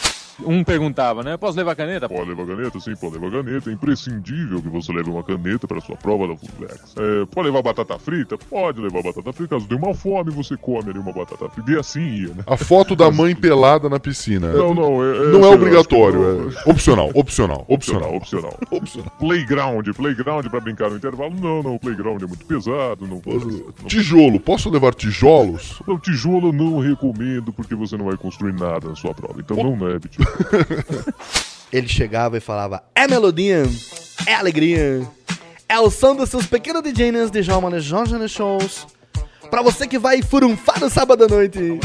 [0.46, 1.36] Um perguntava, né?
[1.36, 2.08] Posso levar caneta?
[2.08, 2.80] Pode levar caneta?
[2.80, 3.70] Sim, pode levar caneta.
[3.70, 6.94] É imprescindível que você leve uma caneta para sua prova da Flex.
[6.98, 8.36] É, pode levar batata frita?
[8.38, 9.56] Pode levar batata frita.
[9.56, 11.70] Caso dê uma fome, você come ali uma batata frita.
[11.72, 12.42] E assim ia, né?
[12.46, 14.52] A foto da mãe pelada na piscina.
[14.52, 18.56] Não, não, é, Não é obrigatório, é opcional, opcional, Opcional, opcional.
[18.70, 19.10] opcional.
[19.18, 21.34] Playground, playground pra brincar no intervalo.
[21.40, 23.06] Não, não, playground é muito pesado.
[23.06, 23.46] Não posso.
[23.48, 25.80] não- Tijolo, posso levar tijolos?
[25.86, 29.40] Não, tijolo eu não recomendo porque você não vai construir nada na sua prova.
[29.40, 30.29] Então não leve tijolo.
[31.72, 33.64] Ele chegava e falava: É melodia,
[34.26, 35.06] é alegria,
[35.68, 38.86] é o som dos seus pequenos DJs de de Jorge shows.
[39.50, 41.78] Pra você que vai furunfar no sábado à noite.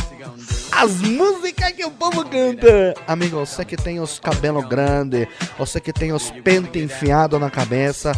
[0.72, 2.93] As músicas que o povo canta.
[3.08, 5.28] Amigo, você que tem os cabelos grandes,
[5.58, 8.12] você que tem os pentes enfiados na cabeça,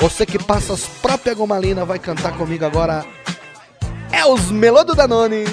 [0.00, 3.04] você que passa as próprias gomalinas, vai cantar comigo agora.
[4.10, 5.44] É os Melô do Danone.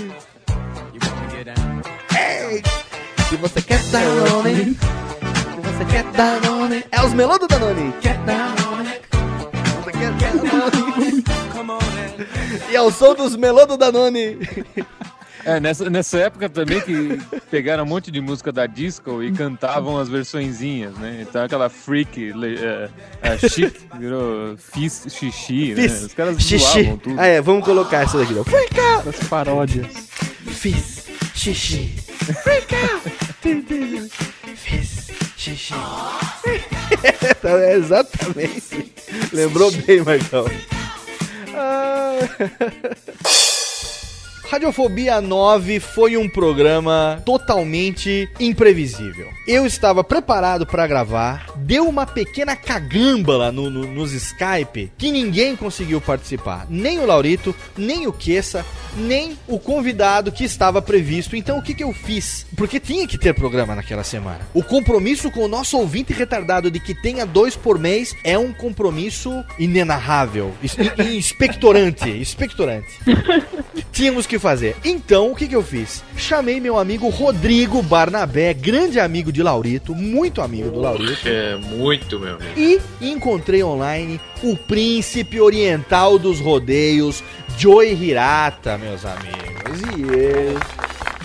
[3.30, 7.94] Se você quer Danone, se você quer Danone, é os Melô do Danone.
[8.02, 11.24] Quer Danone, se você quer Danone.
[12.72, 14.38] E é o som dos Melô do Danone.
[15.44, 17.20] É, nessa, nessa época também que
[17.52, 21.20] pegaram um monte de música da disco e cantavam as versõezinhas, né?
[21.22, 22.90] Então aquela freak, le- é,
[23.22, 25.84] é, chic, virou fiz xixi, né?
[25.84, 26.58] Fiz Os caras xixi.
[26.84, 27.20] zoavam tudo.
[27.20, 28.34] Ah, é, vamos colocar essa daqui.
[28.44, 29.06] Freak out.
[29.06, 29.88] Das paródias.
[30.48, 31.06] Fiz
[31.36, 31.94] xixi.
[32.16, 33.10] Freak out.
[34.56, 35.08] Fiz
[35.38, 35.74] xixi.
[37.44, 38.92] É exatamente.
[39.32, 40.46] Lembrou bem, Marcão.
[41.54, 42.18] Ah.
[44.50, 49.28] Radiofobia 9 foi um programa totalmente imprevisível.
[49.48, 55.56] Eu estava preparado para gravar, deu uma pequena cagâmbala no, no- nos Skype que ninguém
[55.56, 56.68] conseguiu participar.
[56.70, 58.64] Nem o Laurito, nem o Queça,
[58.96, 61.36] nem o convidado que estava previsto.
[61.36, 62.46] Então o que, que eu fiz?
[62.56, 64.42] Porque tinha que ter programa naquela semana.
[64.54, 68.54] O compromisso com o nosso ouvinte retardado de que tenha dois por mês é um
[68.54, 70.54] compromisso inenarrável,
[71.14, 73.00] inspectorante, inspectorante.
[73.92, 74.76] Tínhamos que fazer.
[74.84, 76.04] Então, o que, que eu fiz?
[76.18, 81.28] Chamei meu amigo Rodrigo Barnabé, grande amigo de Laurito, muito amigo do Laurito.
[81.28, 82.52] É muito, meu amigo.
[82.58, 87.24] E encontrei online o príncipe oriental dos rodeios,
[87.58, 89.82] Joey Hirata, meus amigos.
[89.98, 90.60] E eu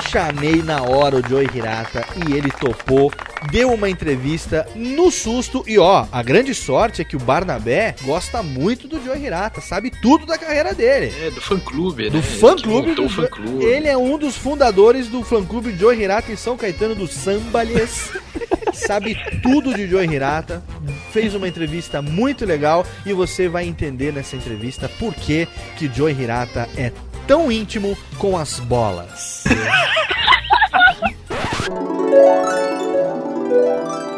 [0.09, 3.13] chamei na hora o Joey Hirata e ele topou,
[3.51, 5.65] deu uma entrevista no susto.
[5.67, 9.91] E ó, a grande sorte é que o Barnabé gosta muito do Joey Hirata, sabe
[9.91, 11.13] tudo da carreira dele.
[11.21, 12.11] É, do fã-clube, né?
[12.11, 13.65] Do fã-clube do fã-clube.
[13.65, 18.11] Ele é um dos fundadores do fã-clube Joey Hirata em São Caetano do Sambalhas.
[18.73, 20.63] Sabe tudo de Joey Hirata.
[21.13, 26.15] Fez uma entrevista muito legal e você vai entender nessa entrevista por que que Joey
[26.15, 26.93] Hirata é
[27.27, 29.45] tão íntimo com as bolas.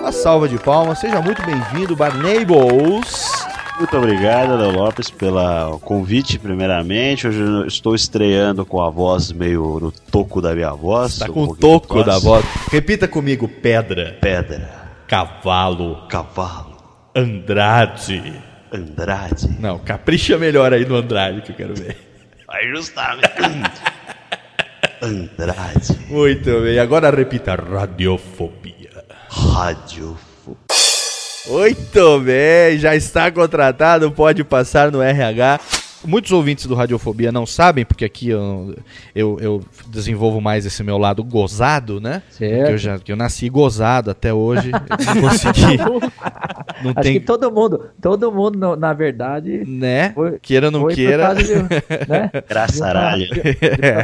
[0.00, 3.30] Uma salva de palmas, seja muito bem-vindo, Barnables.
[3.78, 7.26] Muito obrigado, Léo Lopes, pelo convite, primeiramente.
[7.26, 11.18] Hoje eu estou estreando com a voz meio no toco da minha voz.
[11.18, 12.44] Tá um com o pouquinho toco da voz.
[12.70, 14.16] Repita comigo: pedra.
[14.20, 14.68] Pedra.
[15.08, 16.06] Cavalo.
[16.08, 16.76] Cavalo.
[17.14, 18.40] Andrade.
[18.72, 19.48] Andrade.
[19.58, 21.96] Não, capricha melhor aí no Andrade que eu quero ver.
[22.46, 23.30] Vai justamente.
[25.02, 25.98] Andrade.
[26.08, 28.61] Muito bem, agora repita: radiofobia.
[29.34, 30.56] Radiofobia.
[31.48, 35.58] Muito bem, já está contratado, pode passar no RH.
[36.04, 38.74] Muitos ouvintes do Radiofobia não sabem, porque aqui eu,
[39.14, 42.22] eu, eu desenvolvo mais esse meu lado gozado, né?
[42.30, 42.66] Certo.
[42.66, 45.76] Que eu, já, que eu nasci gozado até hoje, eu não consegui.
[46.82, 49.62] Não Acho tem- que todo mundo, todo mundo, no- na verdade.
[49.66, 50.14] Né?
[50.40, 51.22] Queira ou não foi por queira.
[51.22, 51.54] causa de-
[52.08, 52.30] né?
[52.48, 53.26] Graçaralho.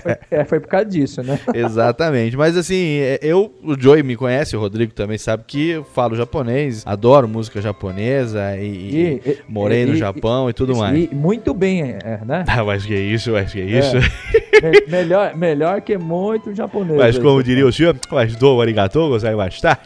[0.03, 1.39] Foi, é, foi por causa disso, né?
[1.55, 2.37] Exatamente.
[2.37, 6.15] Mas assim, é, eu, o Joey me conhece, o Rodrigo também sabe que eu falo
[6.17, 10.97] japonês, adoro música japonesa e, e E- e- morei no e- Japão e, tudo mais.
[11.11, 12.45] e muito bem, é, né?
[12.49, 13.97] Ah, mas que isso, mas que isso.
[13.97, 14.71] É.
[14.71, 16.99] Me- melhor, melhor que muito japonês.
[16.99, 19.79] Mas como você diria o senhor, mas do arigatou, gozaimasu-tá?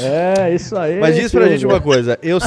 [0.00, 0.98] É, isso aí.
[0.98, 2.38] Mas diz pra gente uma coisa, eu...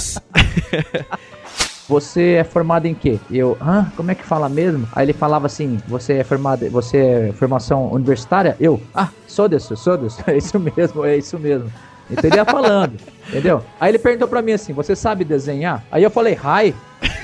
[1.87, 3.17] Você é formado em quê?
[3.31, 4.87] Eu, ah, como é que fala mesmo?
[4.93, 8.55] Aí ele falava assim, você é formado, você é formação universitária?
[8.59, 11.71] Eu, ah, sou disso, sou disso, é isso mesmo, é isso mesmo.
[12.09, 12.93] Então ele ia falando,
[13.27, 13.63] entendeu?
[13.79, 15.83] Aí ele perguntou pra mim assim, você sabe desenhar?
[15.91, 16.73] Aí eu falei, hi,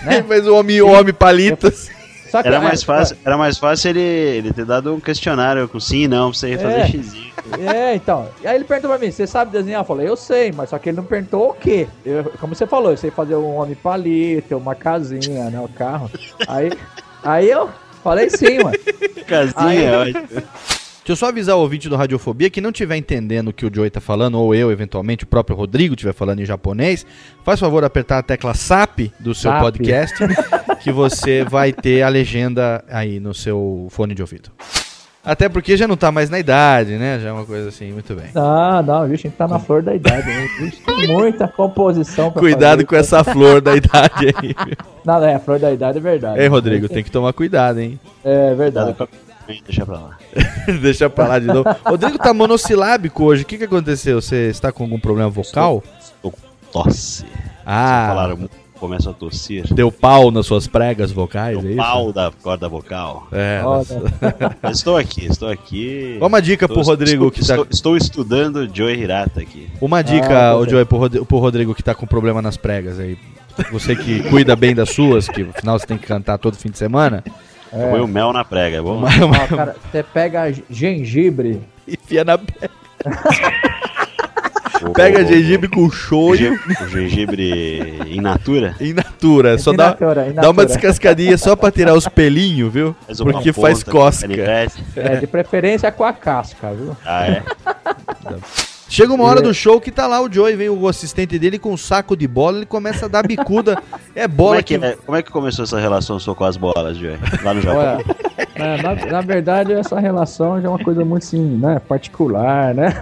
[0.03, 0.23] né?
[0.29, 1.89] Mas o homem, o homem palitas.
[2.29, 5.67] Só que- Era é, mais fácil, era mais fácil ele, ele ter dado um questionário
[5.69, 6.87] com sim e não pra você fazer É.
[6.87, 7.33] xizinho.
[7.71, 8.27] É, então.
[8.43, 9.81] E aí ele perguntou pra mim, você sabe desenhar?
[9.81, 11.87] Eu falei, eu sei, mas só que ele não perguntou o quê?
[12.05, 16.09] Eu- como você falou, eu sei fazer um homem palito, uma casinha, né, o carro.
[16.47, 16.71] Aí,
[17.23, 17.69] aí eu
[18.03, 18.77] falei sim, mano.
[19.27, 20.43] Casinha, Aí- é ótimo.
[21.05, 23.71] Deixa eu só avisar o ouvinte do Radiofobia que não estiver entendendo o que o
[23.71, 27.05] Joey tá falando, ou eu, eventualmente, o próprio Rodrigo estiver falando em japonês,
[27.43, 29.61] faz favor de apertar a tecla SAP do seu SAP.
[29.61, 30.15] podcast,
[30.81, 34.49] que você vai ter a legenda aí no seu fone de ouvido.
[35.23, 37.19] Até porque já não tá mais na idade, né?
[37.19, 38.31] Já é uma coisa assim, muito bem.
[38.33, 39.13] Não, não, viu?
[39.13, 40.25] A gente tá na flor da idade.
[40.25, 40.47] Né?
[40.59, 42.85] Vixe, tem muita composição pra Cuidado fazer.
[42.85, 44.55] com essa flor da idade aí.
[45.05, 46.39] Não, não, é, a flor da idade é verdade.
[46.39, 47.99] Ei, Rodrigo, tem que tomar cuidado, hein?
[48.23, 48.95] É verdade.
[49.47, 50.17] Deixa pra lá.
[50.81, 51.69] Deixa pra lá de novo.
[51.85, 53.43] Rodrigo tá monossilábico hoje.
[53.43, 54.21] O que, que aconteceu?
[54.21, 55.83] Você está com algum problema vocal?
[55.99, 56.37] Estou com
[56.71, 57.25] tosse.
[57.65, 59.71] Ah, Falaram muito, começa a tossir.
[59.73, 61.77] deu pau nas suas pregas vocais, é isso?
[61.77, 63.27] Pau da corda vocal.
[63.31, 63.61] É,
[64.71, 66.17] estou aqui, estou aqui.
[66.21, 69.67] Uma dica pro Estou- Rodrigo estou, que tá- estou, estou estudando Joey Hirata aqui.
[69.81, 73.17] Uma dica, ô Joey, pro, pro Rodrigo que tá com problema nas pregas aí.
[73.71, 76.77] Você que cuida bem das suas, que afinal você tem que cantar todo fim de
[76.77, 77.23] semana.
[77.75, 78.97] Eu Põe o mel na prega, é bom?
[78.97, 81.61] Uma- Ó, uma- cara, você pega gengibre.
[81.87, 82.39] Enfia na
[84.93, 86.59] Pega gengibre com shoyu.
[86.83, 88.75] O gengibre in natura?
[88.79, 90.65] In natura, só In dá, natura, in dá uma natura.
[90.67, 92.95] descascadinha só pra tirar os pelinhos, viu?
[93.07, 94.27] Faz uma Porque ponta faz cosca.
[94.95, 96.95] É, de preferência com a casca, viu?
[97.05, 97.43] Ah, é?
[98.87, 101.73] Chega uma hora do show que tá lá o Joey, vem o assistente dele com
[101.73, 103.81] um saco de bola, ele começa a dar bicuda.
[104.17, 106.55] É Como bola é, que, é- como é que começou essa relação sua com as
[106.55, 107.17] bolas, Joey?
[107.43, 107.81] Lá no Japão?
[107.81, 108.05] Olha,
[108.55, 111.79] é, na, na verdade, essa relação já é uma coisa muito assim, né?
[111.85, 112.93] Particular, né?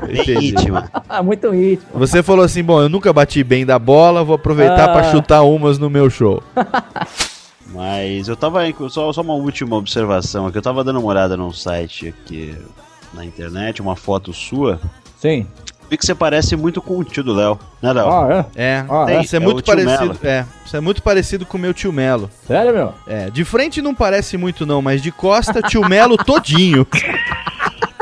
[0.41, 0.89] Íntima.
[1.23, 1.87] muito íntima.
[1.93, 4.93] Você falou assim, bom, eu nunca bati bem da bola, vou aproveitar Ah.
[4.93, 6.41] pra chutar umas no meu show.
[7.71, 8.61] Mas eu tava.
[8.89, 10.57] Só, só uma última observação aqui.
[10.57, 12.55] Eu tava dando uma olhada num site aqui
[13.13, 14.79] na internet, uma foto sua.
[15.19, 15.45] Sim.
[15.93, 18.09] Vi que você parece muito com o tio do Léo, né, Léo?
[18.11, 19.21] Ah, É, Ah, tem- é?
[19.21, 19.91] isso é É muito parecido.
[20.01, 20.17] Melo.
[20.23, 22.31] É, isso é muito parecido com o meu tio Melo.
[22.47, 22.93] Sério, meu?
[23.05, 26.87] É, de frente não parece muito não, mas de costa tio Melo todinho.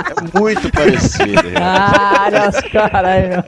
[0.01, 1.41] É muito parecido.
[1.59, 3.43] Ah, olha os caras aí, meu.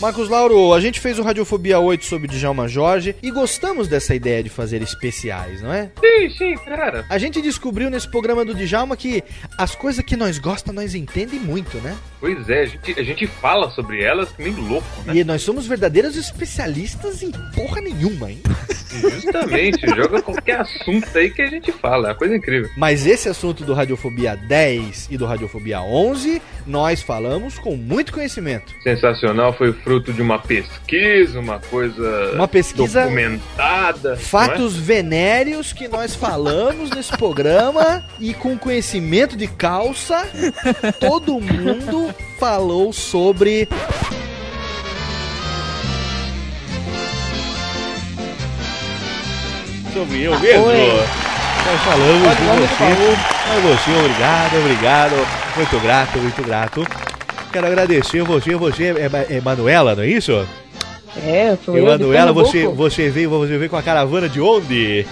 [0.00, 4.42] Marcos Lauro, a gente fez o Radiofobia 8 sobre Djalma Jorge e gostamos dessa ideia
[4.42, 5.90] de fazer especiais, não é?
[6.00, 7.06] Sim, sim, cara.
[7.08, 9.22] A gente descobriu nesse programa do Djalma que
[9.56, 11.96] as coisas que nós gostamos, nós entendemos muito, né?
[12.24, 15.14] Pois é, a gente, a gente fala sobre elas que nem louco, né?
[15.14, 18.40] E nós somos verdadeiros especialistas em porra nenhuma, hein?
[18.88, 22.70] Justamente, joga qualquer assunto aí que a gente fala, é uma coisa incrível.
[22.78, 28.72] Mas esse assunto do Radiofobia 10 e do Radiofobia 11, nós falamos com muito conhecimento.
[28.82, 34.14] Sensacional, foi fruto de uma pesquisa, uma coisa Uma pesquisa- documentada.
[34.14, 34.16] é?
[34.16, 40.26] Fatos venéreos que nós falamos nesse programa e com conhecimento de calça,
[41.00, 43.68] todo mundo falou sobre.
[49.92, 50.64] Sobre eu mesmo.
[50.66, 53.34] Nós falamos Pode, de vamos, você.
[53.48, 55.26] Mas você, obrigado, obrigado.
[55.56, 56.86] Muito grato, muito grato.
[57.52, 60.46] Quero agradecer você, você é, é Manuela, não é isso?
[61.24, 65.06] É, de Emanuela, você, você veio, você veio com a caravana de onde?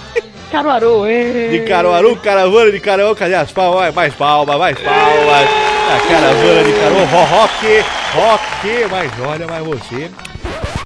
[0.53, 1.49] Caruaru, é.
[1.49, 3.95] De Caruaru, caravana de Caruaru, cadê as palmas?
[3.95, 5.49] Mais palmas, mais palmas.
[5.89, 7.85] A caravana de Caruaru, ro- rock,
[8.15, 10.11] rock, mas olha, mas você...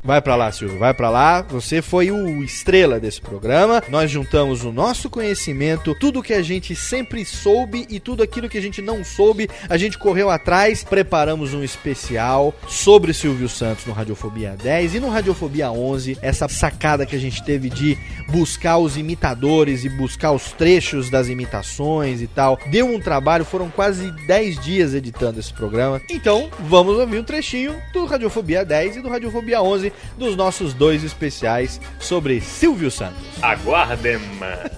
[0.06, 1.42] Vai pra lá, Silvio, vai pra lá.
[1.42, 3.82] Você foi o estrela desse programa.
[3.88, 8.56] Nós juntamos o nosso conhecimento, tudo que a gente sempre soube e tudo aquilo que
[8.56, 13.92] a gente não soube, a gente correu atrás, preparamos um especial sobre Silvio Santos no
[13.92, 17.98] Radiofobia 10 e no Radiofobia 11, essa sacada que a gente teve de
[18.28, 22.60] buscar os imitadores e buscar os trechos das imitações e tal.
[22.70, 26.00] Deu um trabalho, foram quase 10 dias editando esse programa.
[26.08, 31.04] Então, vamos ouvir um trechinho do Radiofobia 10 e do Radiofobia 11 dos nossos dois
[31.04, 33.22] especiais sobre Silvio Santos.
[33.42, 34.70] Aguardem, mano.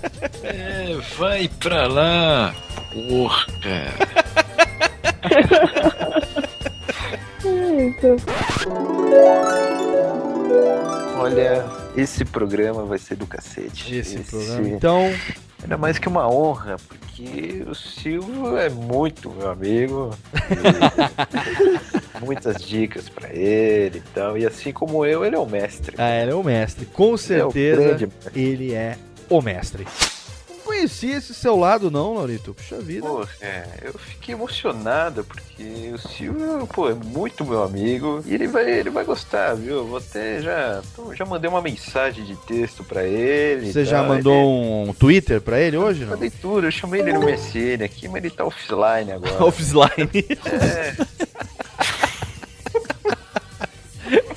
[0.42, 2.54] É, vai pra lá,
[2.92, 3.46] porra.
[11.16, 11.64] Olha,
[11.96, 13.94] esse programa vai ser do cacete.
[13.94, 15.12] Esse programa, então.
[15.62, 20.10] Ainda mais que uma honra, porque o Silvio é muito meu amigo.
[22.24, 24.36] Muitas dicas pra ele e tal.
[24.38, 25.94] E assim como eu, ele é o mestre.
[25.98, 26.84] Ah, ele é o mestre.
[26.86, 28.40] Com É o certeza, grande mestre.
[28.40, 28.96] ele é
[29.28, 29.86] o mestre.
[30.68, 32.52] Não conhecia esse seu lado, não, Laurito.
[32.52, 33.06] Puxa vida.
[33.08, 38.46] Pô, é, eu fiquei emocionado porque o Silvio, pô, é muito meu amigo e ele
[38.46, 39.76] vai, ele vai gostar, viu?
[39.76, 40.82] Eu vou até já,
[41.16, 43.72] já mandei uma mensagem de texto pra ele.
[43.72, 46.10] Você já mandou Ele- um Twitter pra ele hoje, não?
[46.10, 49.42] Mandei tudo, eu chamei ele no MSN aqui, mas ele tá offline agora.
[49.48, 50.10] Offline.
[50.44, 50.94] É,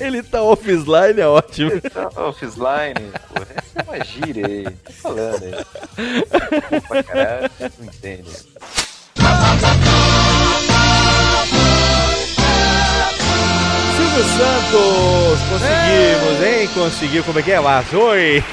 [0.00, 1.70] ele tá offline, é ótimo.
[1.70, 3.12] ele tá offline,
[3.86, 5.52] uma gíria aí, tô falando aí.
[6.80, 8.30] Pô, pra caralho, não entende.
[13.96, 16.68] Silvio Santos, conseguimos, hein?
[16.74, 17.60] Conseguiu, como é que é?
[17.60, 18.44] Mas oi!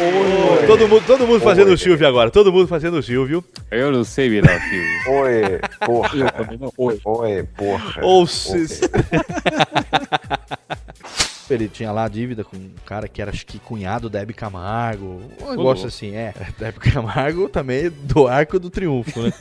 [0.00, 0.66] Oi.
[0.66, 3.44] Todo mundo, todo mundo fazendo o Silvio agora, todo mundo fazendo o Silvio.
[3.70, 5.12] Eu não sei virar Silvio.
[5.12, 6.10] Oi, porra.
[7.04, 8.00] Oi, porra.
[8.02, 8.80] Ou se...
[11.50, 15.20] Ele tinha lá dívida com um cara que era, acho que, cunhado da Hebe Camargo.
[15.42, 16.32] Um negócio assim, é.
[16.58, 19.32] Da Hebe Camargo também do Arco do Triunfo, né?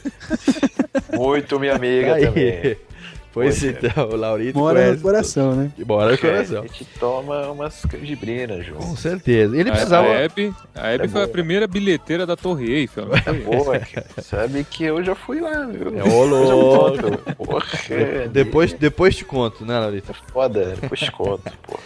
[1.16, 2.26] Muito minha amiga Aí.
[2.26, 2.78] também.
[3.34, 3.70] Pois é.
[3.72, 5.72] então, o Laurito Mora no conhece coração, né?
[5.88, 6.60] Mora no É, coração.
[6.64, 8.80] a gente toma umas canjibrinas, João.
[8.80, 9.58] Com certeza.
[9.58, 10.08] Ele A- precisava...
[10.08, 11.34] A Hebe, a Hebe É foi a boa.
[11.34, 13.08] primeira bilheteira da Torre Eiffel.
[13.08, 13.34] não foi?
[13.58, 14.06] Boa, cara.
[14.22, 15.98] Sabe que eu já fui lá, viu?
[15.98, 17.18] É ô louco.
[17.38, 20.14] Porra, De- Depois, depois te conto, né, Laurito?
[20.32, 21.80] foda, depois te conto, porra.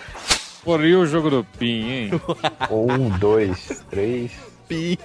[0.66, 2.12] Porra, e o jogo do PIN, hein?
[2.70, 4.32] Um, dois, três.
[4.68, 5.00] Pi.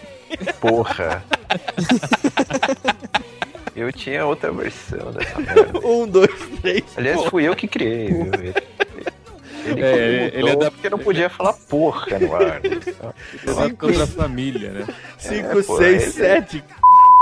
[0.61, 1.23] Porra.
[3.75, 5.79] Eu tinha outra versão dessa merda.
[5.87, 6.85] Um, dois, três.
[6.97, 8.27] Aliás, fui eu que criei, viu?
[8.35, 8.55] Ele,
[9.65, 12.61] ele, É, ele, ele é da- porque não podia falar porra no ar.
[12.61, 13.13] Né?
[13.47, 14.87] Exato da família, né?
[15.19, 16.65] Cinco, É, pô, seis, ele- sete.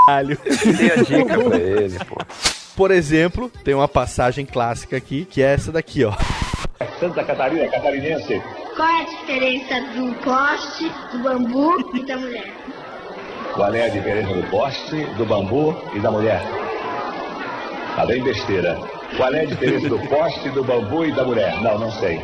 [0.07, 0.39] Caralho.
[0.77, 2.17] Dei a dica pra ele, pô.
[2.75, 6.13] Por exemplo, tem uma passagem clássica aqui, que é essa daqui, ó.
[6.99, 8.43] Santa Catarina, catarinense.
[8.75, 12.51] Qual é a diferença do poste, do bambu e da mulher?
[13.55, 16.43] Qual é a diferença do poste, do bambu e da mulher?
[17.97, 18.79] Tá bem besteira.
[19.17, 21.61] Qual é a diferença do poste, do bambu e da mulher?
[21.61, 22.21] Não, não sei.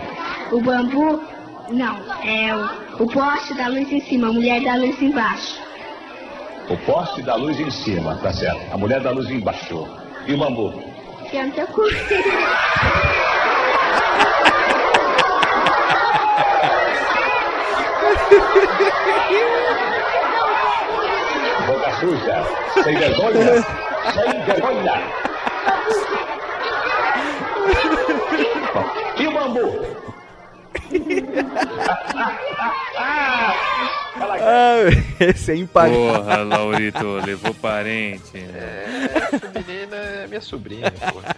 [0.53, 1.22] O bambu,
[1.68, 5.61] não, é o, o poste da luz em cima, a mulher da luz embaixo.
[6.68, 8.61] O poste da luz em cima, tá certo.
[8.72, 9.87] A mulher da luz embaixo.
[10.27, 10.72] E o bambu?
[11.33, 11.93] yang takut.
[21.67, 22.45] Boca suja,
[22.85, 23.62] sem vergonha,
[24.12, 25.03] sem vergonha.
[29.19, 29.87] E o bambu?
[32.99, 34.85] Ah,
[35.21, 36.14] esse é impagável.
[36.14, 38.39] Porra, Laurito, levou parente.
[38.39, 39.09] né?
[39.33, 41.37] Essa menina é minha sobrinha, porra.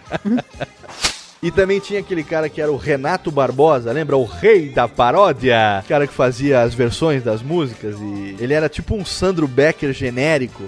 [1.41, 4.17] E também tinha aquele cara que era o Renato Barbosa, lembra?
[4.17, 5.81] O rei da paródia.
[5.85, 9.93] O cara que fazia as versões das músicas e ele era tipo um Sandro Becker
[9.93, 10.63] genérico.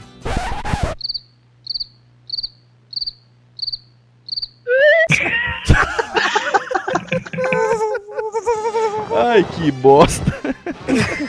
[9.41, 10.55] Ai, que bosta.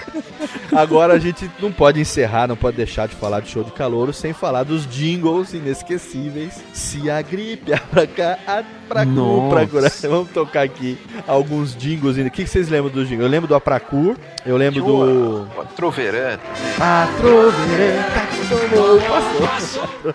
[0.73, 4.13] Agora a gente não pode encerrar, não pode deixar de falar de show de calouro
[4.13, 6.63] sem falar dos jingles inesquecíveis.
[6.73, 9.91] Se a gripe, a pra cá, a pra cu, pra curar.
[10.03, 12.17] Vamos tocar aqui alguns jingles.
[12.17, 13.27] O que vocês lembram dos jingles?
[13.27, 15.47] Eu lembro do Apracur, eu lembro do...
[15.77, 16.39] Troverã.
[16.79, 17.53] Passou.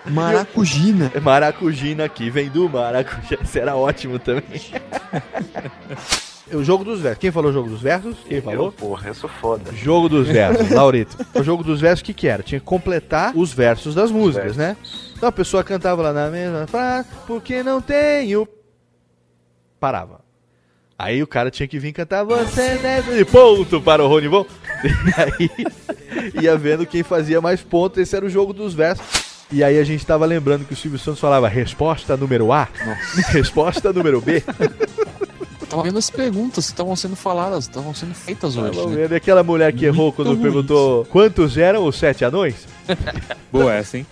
[0.10, 1.12] Maracujina.
[1.22, 3.38] Maracujina aqui, vem do maracujá.
[3.54, 4.60] Era ótimo também.
[6.52, 7.18] O jogo dos versos.
[7.18, 8.16] Quem falou jogo dos versos?
[8.26, 8.66] Quem falou?
[8.66, 9.72] Eu, porra, eu sou foda.
[9.72, 11.16] Jogo dos versos, Laurito.
[11.34, 12.42] O jogo dos versos, o que, que era?
[12.42, 14.76] Tinha que completar os versos das músicas, né?
[15.16, 18.46] Então a pessoa cantava lá na mesma frase, porque não tenho.
[19.80, 20.20] Parava.
[20.98, 23.20] Aí o cara tinha que vir cantar você deve.
[23.20, 24.44] E ponto para o Rony Von.
[24.84, 27.98] E aí ia vendo quem fazia mais pontos.
[27.98, 29.04] Esse era o jogo dos versos.
[29.50, 32.68] E aí a gente tava lembrando que o Silvio Santos falava resposta número A,
[33.30, 34.42] resposta número B.
[35.68, 38.76] Tava vendo as perguntas que estavam sendo faladas, estavam sendo feitas hoje.
[38.76, 38.96] Tava né?
[38.96, 39.12] vendo.
[39.12, 40.42] E aquela mulher que errou quando ruins.
[40.42, 42.66] perguntou quantos eram os sete anões?
[43.52, 44.06] Boa essa, hein?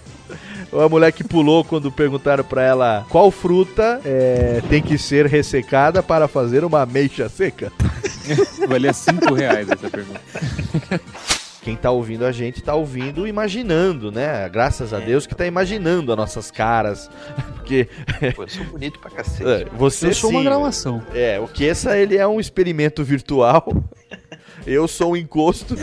[0.73, 5.27] Ou a mulher que pulou quando perguntaram pra ela qual fruta é, tem que ser
[5.27, 7.73] ressecada para fazer uma ameixa seca.
[8.69, 10.21] Valia 5 reais essa pergunta.
[11.67, 14.49] Quem tá ouvindo a gente tá ouvindo imaginando, né?
[14.49, 17.11] Graças a Deus que tá imaginando as nossas caras.
[17.57, 17.89] Porque
[18.37, 19.51] Pô, eu sou bonito pra cacete.
[19.51, 21.03] É, você Eu sou uma sim, gravação.
[21.13, 23.67] É, o que essa ele é um experimento virtual.
[24.65, 25.75] Eu sou um encosto.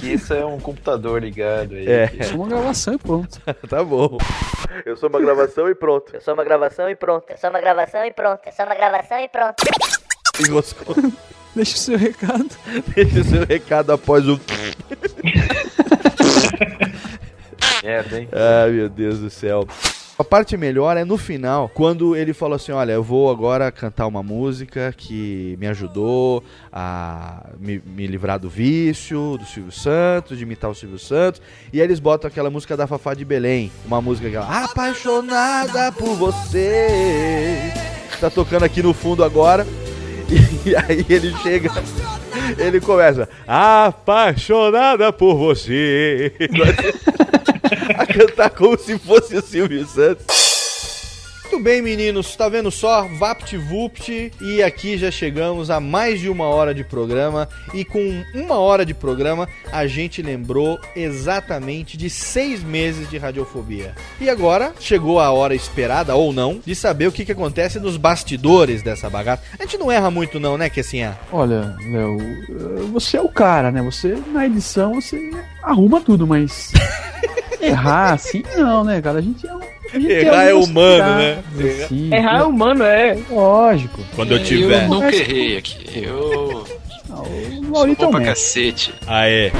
[0.00, 1.86] Que isso é um computador ligado aí.
[1.88, 2.10] É.
[2.12, 3.40] Eu sou uma gravação e pronto.
[3.68, 4.18] tá bom.
[4.84, 6.14] Eu sou uma gravação e pronto.
[6.14, 7.24] É só uma gravação e pronto.
[7.28, 8.40] É só uma gravação e pronto.
[8.46, 9.64] É só uma gravação e pronto.
[10.40, 10.94] Enroscou.
[11.54, 12.50] Deixa o seu recado.
[12.94, 14.40] Deixa o seu recado após o.
[17.82, 18.28] Merda, hein?
[18.32, 19.66] Ai, meu Deus do céu.
[20.16, 24.06] A parte melhor é no final, quando ele falou assim: Olha, eu vou agora cantar
[24.06, 26.42] uma música que me ajudou
[26.72, 31.42] a me, me livrar do vício, do Silvio Santos, de imitar o Silvio Santos.
[31.72, 36.14] E aí eles botam aquela música da Fafá de Belém, uma música aquela Apaixonada por
[36.14, 37.72] você.
[38.20, 39.66] Tá tocando aqui no fundo agora.
[40.64, 41.70] E aí ele chega,
[42.58, 46.32] ele começa, apaixonada por você.
[47.96, 50.43] a cantar como se fosse o Silvio Santos.
[51.54, 53.06] Muito bem, meninos, tá vendo só?
[53.06, 58.58] VaptVupt e aqui já chegamos a mais de uma hora de programa e com uma
[58.58, 63.94] hora de programa a gente lembrou exatamente de seis meses de radiofobia.
[64.20, 67.96] E agora chegou a hora esperada, ou não, de saber o que, que acontece nos
[67.96, 69.44] bastidores dessa bagaça.
[69.56, 71.14] A gente não erra muito não, né, que assim é.
[71.30, 72.18] Olha, Léo,
[72.92, 73.80] você é o cara, né?
[73.80, 75.30] Você, na edição, você
[75.62, 76.72] arruma tudo, mas.
[77.62, 79.20] Errar assim, não, né, cara?
[79.20, 79.73] A gente é um.
[79.96, 81.38] A gente Errar tem é humano, né?
[81.84, 83.18] assim, Errar é humano, é.
[83.30, 84.00] Lógico.
[84.14, 84.88] Quando eu Eu tiver.
[84.88, 86.02] nunca errei aqui.
[86.04, 86.66] Eu O
[87.64, 88.94] sou Laurito é bom o pra cacete.
[89.06, 89.52] Aê,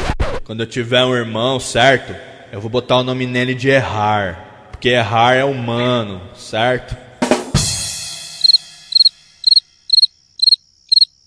[0.45, 2.15] quando eu tiver um irmão, certo?
[2.53, 4.69] Eu vou botar o nome nele de Errar.
[4.71, 6.97] Porque Errar é humano, certo?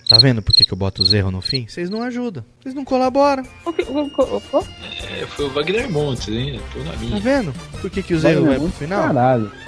[0.07, 1.65] Tá vendo por que, que eu boto os erros no fim?
[1.67, 3.43] Vocês não ajudam, vocês não colaboram.
[5.09, 6.61] É, foi o Wagner Montes, hein?
[6.71, 7.19] Tô na Tá minha.
[7.19, 7.53] vendo?
[7.81, 9.03] Por que, que os erros vai pro final?
[9.07, 9.51] Caralho.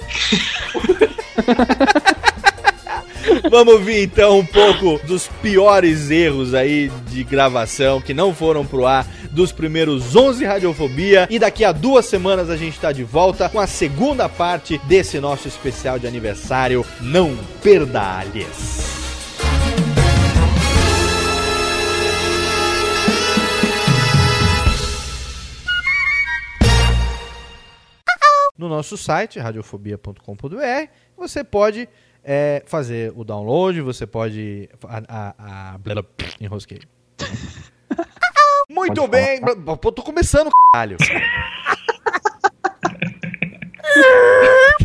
[3.52, 8.86] Vamos ouvir então um pouco dos piores erros aí de gravação que não foram pro
[8.86, 11.28] ar dos primeiros 11 Radiofobia.
[11.30, 15.20] E daqui a duas semanas a gente tá de volta com a segunda parte desse
[15.20, 16.86] nosso especial de aniversário.
[17.01, 18.99] Não perda-lhes!
[28.60, 31.88] No nosso site, radiofobia.com.br, você pode
[32.22, 34.70] é, fazer o download, você pode.
[34.84, 36.04] A, a, a, blá,
[36.42, 36.82] enrosquei.
[38.70, 39.40] Muito bem!
[39.82, 40.98] Pô, tô começando, caralho!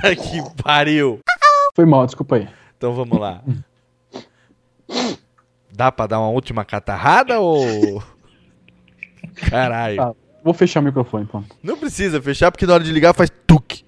[0.01, 1.19] tá que pariu!
[1.75, 2.49] Foi mal, desculpa aí.
[2.79, 3.43] Então vamos lá.
[5.73, 8.01] Dá pra dar uma última catarrada ou.
[9.51, 10.17] Caralho.
[10.45, 11.57] Vou fechar o microfone, pronto.
[11.63, 13.83] Não precisa fechar, porque na hora de ligar faz tuque.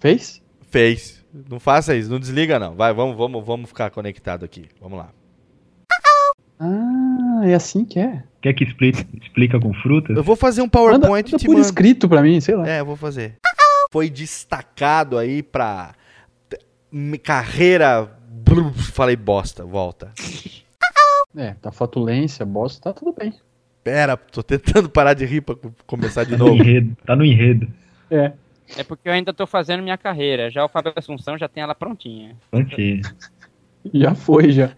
[0.00, 0.42] Fez?
[0.70, 1.24] Fez.
[1.48, 2.74] Não faça isso, não desliga não.
[2.74, 4.66] Vai, vamos, vamos, vamos ficar conectado aqui.
[4.80, 5.10] Vamos lá.
[6.58, 8.24] Ah, é assim que é.
[8.42, 10.16] Quer que explique, explica com frutas?
[10.16, 11.64] Eu vou fazer um PowerPoint Manda te por mando.
[11.64, 12.68] escrito pra mim, sei lá.
[12.68, 13.36] É, eu vou fazer.
[13.92, 15.94] Foi destacado aí pra
[17.22, 18.16] carreira.
[18.92, 20.12] Falei bosta, volta.
[21.36, 23.32] É, tá fatulência, bosta, tá tudo bem.
[23.84, 26.56] Pera, tô tentando parar de rir pra co- começar de Tá no novo.
[26.62, 26.96] enredo.
[27.06, 27.68] Tá no enredo.
[28.10, 28.32] É.
[28.76, 30.50] É porque eu ainda tô fazendo minha carreira.
[30.50, 32.36] Já o Fábio Assunção já tem ela prontinha.
[32.50, 33.00] Prontinho.
[33.94, 34.70] Já foi, já.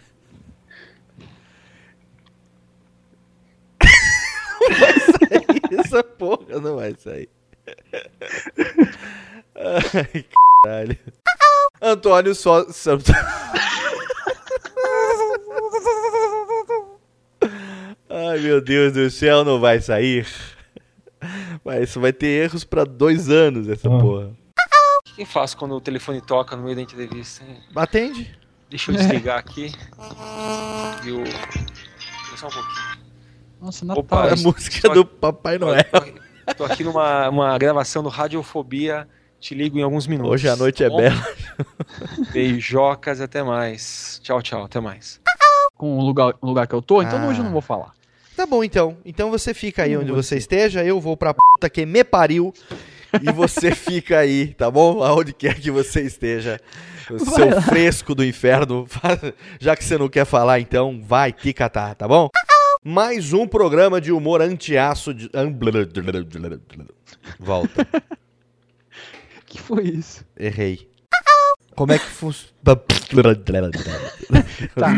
[5.79, 7.29] Essa porra não vai sair.
[9.57, 10.25] Ai,
[10.65, 10.99] caralho.
[11.81, 12.65] Antônio só.
[12.71, 12.99] só-
[18.29, 20.27] Ai, meu Deus do céu, não vai sair.
[21.65, 24.27] Mas isso vai ter erros pra dois anos, essa porra.
[24.29, 27.45] O que eu faço quando o telefone toca no meio da entrevista?
[27.45, 27.59] hein?
[27.75, 28.39] Atende.
[28.69, 29.73] Deixa eu desligar aqui.
[31.05, 31.25] E o.
[32.37, 33.01] Só um pouquinho.
[33.61, 34.01] Nossa, Natal.
[34.03, 35.85] Opa, A eu música do aqui- Papai Noel.
[36.57, 39.07] Tô, aqui numa uma gravação do Radiofobia.
[39.39, 40.33] Te ligo em alguns minutos.
[40.33, 41.01] Hoje a noite é tá bom?
[41.01, 41.29] bela.
[42.33, 44.21] Beijocas, até mais.
[44.23, 45.21] Tchau, tchau, até mais.
[45.77, 47.27] Com o lugar, o lugar que eu tô, então Ah.
[47.29, 47.93] hoje eu não vou falar.
[48.41, 48.97] Tá bom, então.
[49.05, 52.55] Então você fica aí onde você esteja, eu vou pra puta que me pariu.
[53.21, 55.03] E você fica aí, tá bom?
[55.03, 56.59] Aonde quer que você esteja.
[57.07, 58.87] Seu fresco do inferno.
[59.61, 62.31] Já que você não quer falar, então vai te catar, tá bom?
[62.83, 65.29] Mais um programa de humor anti-aço de...
[67.39, 67.87] Volta.
[69.45, 70.25] que foi isso?
[70.35, 70.89] Errei.
[71.77, 72.55] Como é que funciona?
[74.75, 74.93] Tá.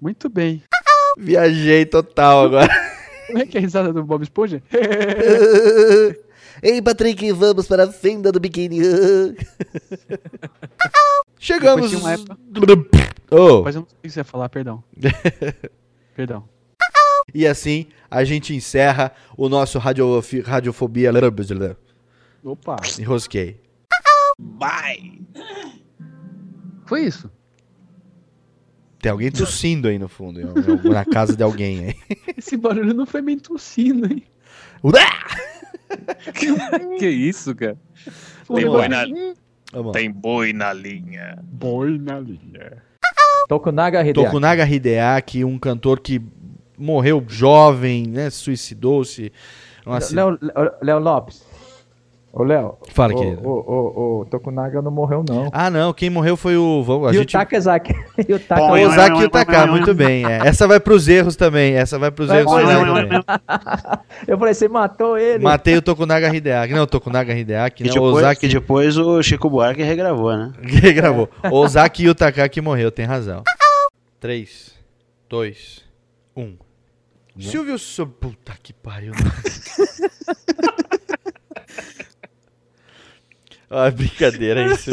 [0.00, 0.62] Muito bem.
[1.16, 2.68] Viajei total agora.
[3.26, 4.62] Como é que é a risada do Bob Esponja?
[6.62, 8.80] Ei, Patrick, vamos para a fenda do biquíni.
[11.38, 11.90] Chegamos.
[11.90, 12.36] Depois época-
[13.30, 13.62] Oh.
[13.62, 14.82] Mas eu não sei o que você ia falar, perdão.
[16.14, 16.48] Perdão.
[17.34, 21.10] E assim a gente encerra o nosso radiofi- Radiofobia.
[22.44, 22.76] Opa.
[22.98, 23.60] Enrosquei.
[24.38, 25.20] Bye.
[26.86, 27.30] Foi isso?
[29.06, 30.40] Tem alguém tossindo aí no fundo,
[30.82, 32.16] na casa de alguém aí.
[32.36, 34.24] Esse barulho não foi bem tossindo, hein?
[36.98, 37.78] que isso, cara?
[38.52, 39.04] Tem boi na,
[39.92, 41.38] tem boi na linha.
[41.40, 42.82] Boi na linha.
[43.48, 44.24] Tokunaga Hideaki.
[44.24, 46.20] Tokunaga Hideaki, um cantor que
[46.76, 48.28] morreu jovem, né?
[48.28, 49.32] Suicidou-se.
[50.82, 51.45] Léo Lopes.
[52.38, 52.76] Ô, Léo.
[52.92, 53.48] Fala, o, querido.
[53.48, 55.48] O, o, o Tokunaga não morreu, não.
[55.50, 56.82] Ah, não, quem morreu foi o.
[56.82, 57.32] Vamos, a e o gente...
[57.32, 57.94] Takazaki.
[58.28, 58.84] E o O Takazaki.
[58.84, 60.26] Ozaki Yutaka, muito bem.
[60.26, 60.46] é.
[60.46, 61.72] Essa vai pros erros também.
[61.72, 63.20] Essa vai pros erros finais também.
[64.28, 65.42] Eu falei, você matou ele.
[65.42, 66.74] Matei o Tokunaga Hideaki.
[66.74, 67.94] Não, o Tokunaga Hideaki, Que não.
[67.94, 70.52] depois, Ozaki depois o Chico Buarque regravou, né?
[70.60, 71.30] que gravou.
[71.50, 73.44] Ozaki Yutaka que morreu, tem razão.
[74.20, 74.74] 3,
[75.30, 75.84] 2,
[76.36, 76.56] 1.
[77.40, 78.06] Silvio So...
[78.06, 79.14] Puta que pariu.
[83.70, 84.90] Ah, brincadeira isso.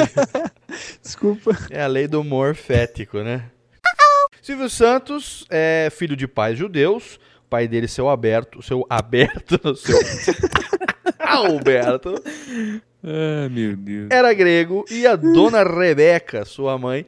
[1.02, 1.52] Desculpa.
[1.70, 3.44] É a lei do humor fético, né?
[4.42, 7.16] Silvio Santos é filho de pais judeus.
[7.46, 8.62] O pai dele, seu Aberto.
[8.62, 9.98] Seu Aberto, não, seu.
[11.20, 12.16] Alberto.
[13.06, 14.08] Ah, meu Deus.
[14.10, 14.86] Era grego.
[14.90, 17.06] E a dona Rebeca, sua mãe.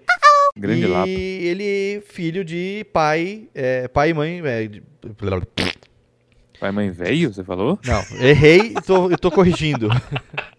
[0.54, 1.08] Grande e lapa.
[1.08, 3.48] ele, filho de pai.
[3.56, 4.42] é, pai e mãe.
[4.44, 4.84] é, de-
[6.60, 7.80] Pai, mãe, velho, você falou?
[7.86, 9.88] Não, errei e tô, eu tô corrigindo.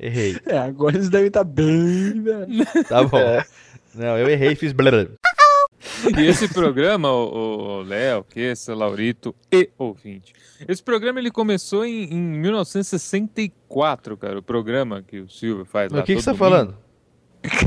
[0.00, 0.36] Errei.
[0.46, 2.66] É, agora eles devem estar bem, velho.
[2.88, 3.42] Tá bom.
[3.94, 4.72] Não, eu errei e fiz.
[4.72, 4.90] blá.
[6.16, 10.32] E esse programa, o Léo, Kessa, Laurito e ouvinte.
[10.66, 14.38] Esse programa ele começou em, em 1964, cara.
[14.38, 16.00] O programa que o Silvio faz lá.
[16.00, 16.76] O que, que você tá falando?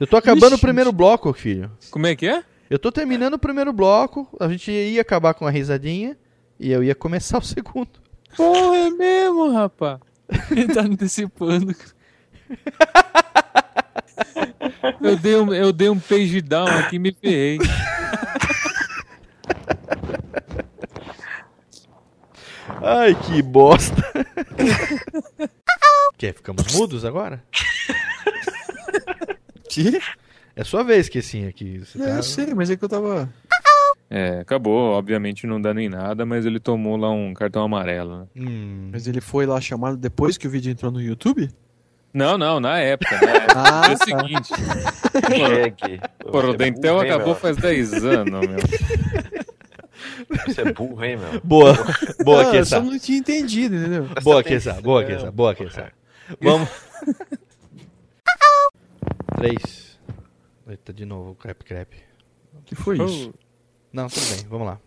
[0.00, 1.70] Eu tô acabando o primeiro bloco, filho.
[1.90, 2.42] Como é que é?
[2.70, 6.16] Eu tô terminando o primeiro bloco, a gente ia acabar com a risadinha
[6.60, 8.07] e eu ia começar o segundo.
[8.38, 9.98] Porra, é mesmo, rapaz.
[10.50, 11.74] Ele tá antecipando.
[15.00, 17.58] Eu dei um, eu dei um page down aqui e me ferrei.
[22.82, 23.96] Ai, que bosta.
[26.16, 26.34] Quer?
[26.34, 27.42] Ficamos mudos agora?
[29.70, 30.00] Que?
[30.56, 31.78] É sua vez, que sim, aqui.
[31.80, 33.28] Você É, tá- eu sei, mas é que eu tava.
[34.10, 38.20] É, acabou, obviamente não dando em nada, mas ele tomou lá um cartão amarelo.
[38.20, 38.26] Né?
[38.36, 38.88] Hum.
[38.90, 41.50] Mas ele foi lá chamado depois que o vídeo entrou no YouTube?
[42.14, 43.20] Não, não, na época.
[43.20, 44.04] Na época Ah, é o tá.
[44.04, 44.48] seguinte.
[45.36, 46.00] Chegue.
[46.30, 47.34] Porra, o Você é Dentel acabou meu?
[47.36, 48.58] faz 10 anos, meu.
[50.46, 51.40] Você é burro, hein, meu?
[51.44, 51.74] Boa,
[52.24, 52.76] boa, Não, eu Kessa.
[52.76, 54.08] só não tinha entendido, entendeu?
[54.22, 55.92] Boa, Kessa, boa, Kessa, boa, Kessa.
[56.40, 56.68] Vamos.
[59.36, 59.98] Três.
[60.68, 61.96] Eita, de novo, crepe, crepe.
[62.64, 63.32] que foi isso?
[63.92, 64.78] Não, tudo bem, vamos lá.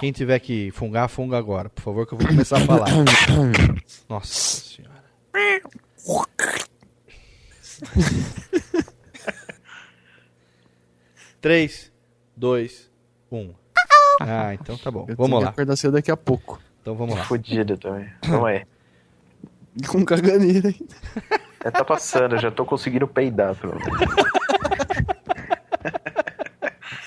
[0.00, 2.88] Quem tiver que fungar, funga agora, por favor, que eu vou começar a falar.
[4.08, 5.04] Nossa senhora.
[11.40, 11.92] Três,
[12.36, 12.90] dois,
[13.30, 13.52] um.
[14.20, 15.06] Ah, então tá bom.
[15.08, 15.50] Eu Vamos que lá.
[15.50, 16.60] acordar cedo daqui a pouco.
[16.80, 17.24] Então vamos lá.
[17.24, 18.08] Fudido também.
[18.26, 18.64] Vamos aí.
[19.88, 20.96] Com caganeira ainda.
[21.64, 23.98] É, tá passando, já tô conseguindo peidar, pelo menos.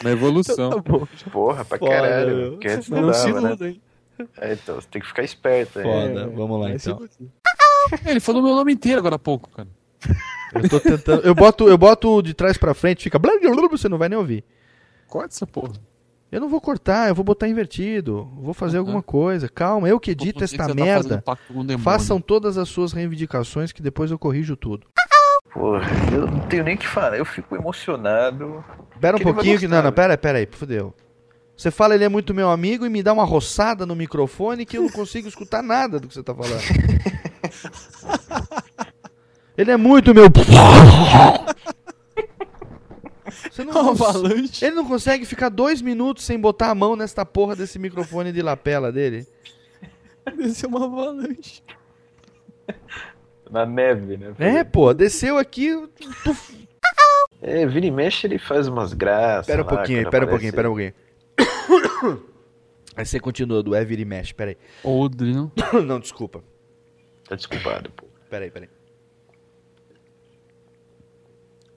[0.03, 0.81] Na evolução.
[1.31, 2.35] Porra, pra Foda, caralho.
[2.37, 2.51] meu.
[2.51, 3.47] Porque antes não não se dava, né?
[3.49, 3.81] iluda, hein?
[4.37, 5.85] É, então, você tem que ficar esperto aí.
[5.85, 7.07] Foda, vamos lá então.
[8.05, 9.67] É, Ele falou meu nome inteiro agora há pouco, cara.
[10.53, 11.23] Eu tô tentando.
[11.25, 13.19] Eu boto, eu boto de trás pra frente, fica.
[13.71, 14.43] Você não vai nem ouvir.
[15.07, 15.73] Corta essa porra.
[16.31, 18.29] Eu não vou cortar, eu vou botar invertido.
[18.35, 19.49] Vou fazer alguma coisa.
[19.49, 21.23] Calma, eu que edito esta que tá merda.
[21.47, 21.79] demônio.
[21.79, 24.85] Façam todas as suas reivindicações que depois eu corrijo tudo.
[25.53, 27.17] Porra, eu não tenho nem o que falar.
[27.17, 28.63] Eu fico emocionado.
[29.01, 29.65] Pera um pouquinho que.
[29.65, 29.95] gostar, Não, não, né?
[29.95, 30.93] pera aí, pera aí, fudeu.
[31.57, 34.77] Você fala ele é muito meu amigo e me dá uma roçada no microfone que
[34.77, 36.61] eu não consigo escutar nada do que você tá falando.
[39.57, 40.25] ele é muito meu.
[43.51, 44.63] Você não cons- Avalanche.
[44.63, 48.41] Ele não consegue ficar dois minutos sem botar a mão nesta porra desse microfone de
[48.41, 49.27] lapela dele.
[50.37, 51.61] Desceu uma avalanche.
[53.49, 54.33] Na neve, né?
[54.37, 55.69] É, pô, desceu aqui.
[56.23, 56.67] tuf.
[57.41, 59.47] É, vira e mexe, ele faz umas graças.
[59.47, 60.93] Pera um lá, pouquinho aí, pera um pouquinho, pera um pouquinho.
[62.95, 64.57] Aí você continua do é vira e mexe, pera aí.
[64.83, 65.49] Odre, não?
[65.85, 66.43] Não, desculpa.
[67.29, 68.05] Tá desculpado, pô.
[68.29, 68.67] Pera aí, pera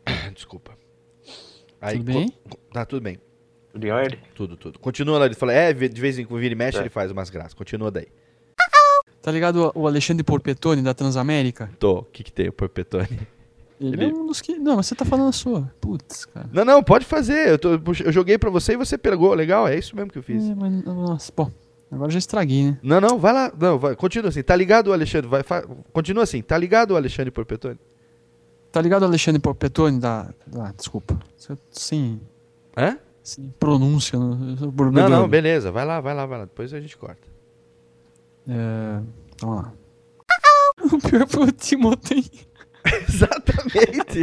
[0.07, 0.31] aí.
[0.35, 0.77] Desculpa.
[1.81, 2.33] Aí, Tudo bem?
[2.73, 3.19] Tá, tudo bem.
[3.73, 4.19] Tudo em ordem?
[4.35, 4.79] Tudo, tudo.
[4.81, 6.81] Continua lá, ele fala, é, de vez em quando vira e mexe, É.
[6.81, 7.55] ele faz umas graças.
[7.55, 8.09] Continua daí.
[9.23, 11.71] Tá ligado o Alexandre Porpetone da Transamérica?
[11.79, 13.09] Tô, o que que tem, o Porpetone?
[13.81, 14.57] Ele, Ele- é um dos que.
[14.59, 15.71] Não, mas você tá falando a sua.
[15.81, 16.49] Putz, cara.
[16.53, 17.49] Não, não, pode fazer.
[17.51, 17.71] Eu, tô-
[18.05, 19.33] eu joguei pra você e você pegou.
[19.35, 20.45] Legal, é isso mesmo que eu fiz.
[20.49, 21.51] É, mas, nossa, pô.
[21.91, 22.79] Agora já estraguei, né?
[22.83, 23.53] Não, não, vai lá.
[23.59, 24.43] Não, vai, continua assim.
[24.43, 25.29] Tá ligado, o Alexandre?
[25.29, 26.41] Vai, fa- continua assim.
[26.43, 27.79] Tá ligado, o Alexandre Porpetone?
[28.71, 30.31] Tá ligado o Alexandre Porpetone da.
[30.47, 31.19] da desculpa.
[31.71, 32.21] Sem.
[32.77, 32.97] Hã?
[33.23, 34.19] Sem pronúncia.
[34.19, 34.35] No,
[34.91, 35.71] Não, não, beleza.
[35.71, 36.45] Vai lá, vai lá, vai lá.
[36.47, 37.32] Depois a gente corta.
[38.49, 39.03] É.
[39.41, 39.75] Vamos lá.
[40.93, 42.25] O pior foi o Timotei.
[43.09, 44.21] Exatamente.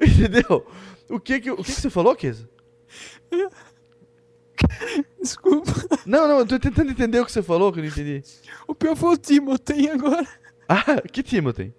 [0.00, 0.66] Entendeu?
[1.08, 2.48] O que que, o que que você falou, Kesa?
[5.20, 5.72] Desculpa.
[6.06, 8.22] Não, não, eu tô tentando entender o que você falou, que eu não entendi.
[8.66, 10.26] O pior foi o Timotei agora.
[10.68, 11.72] Ah, que Timothy?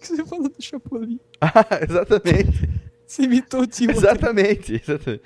[0.00, 1.20] Que você falou do Chapolin.
[1.40, 2.70] Ah, exatamente.
[3.06, 4.00] Você imitou o Timotei.
[4.00, 5.22] Exatamente, exatamente.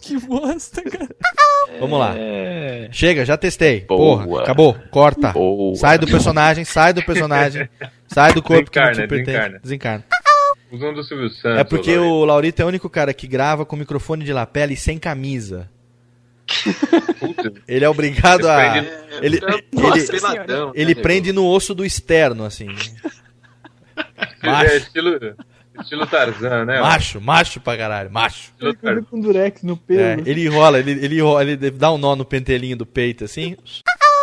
[0.00, 1.08] Que bosta, cara.
[1.80, 2.14] Vamos lá.
[2.16, 2.88] É.
[2.92, 3.80] Chega, já testei.
[3.82, 4.22] Boa.
[4.24, 4.74] Porra, acabou.
[4.90, 5.32] Corta.
[5.32, 5.74] Boa.
[5.76, 7.68] Sai do personagem, sai do personagem.
[8.06, 9.30] Sai do corpo que não te Desencarna, pertence.
[9.32, 9.60] desencarna.
[9.62, 10.04] Desencarna.
[10.70, 11.58] Usando o Silvio Santos.
[11.60, 12.14] É porque Laurito.
[12.14, 15.68] o Laurito é o único cara que grava com microfone de lapela e sem camisa.
[17.66, 18.56] Ele é obrigado a.
[18.70, 18.88] Prende-
[19.22, 19.40] Ele,
[19.72, 22.68] Nossa, ele, peladão, ele né, prende no osso do externo, assim.
[24.42, 25.18] É Macho, estilo,
[25.80, 26.80] estilo Tarzan, né?
[26.80, 28.52] macho, macho pra caralho, macho.
[28.58, 29.02] Tarzan.
[29.02, 30.00] com durex no pelo.
[30.00, 33.56] É, ele enrola, ele, ele enrola, ele dá um nó no pentelinho do peito, assim.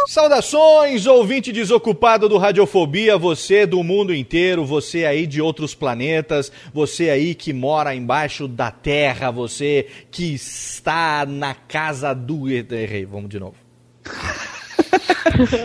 [0.07, 7.09] Saudações, ouvinte desocupado do Radiofobia, você do mundo inteiro, você aí de outros planetas, você
[7.09, 12.49] aí que mora embaixo da Terra, você que está na casa do...
[12.49, 13.55] Errei, vamos de novo.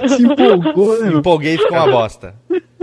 [0.08, 1.10] Se empolgou, né?
[1.10, 2.34] Me empolguei e ficou uma bosta.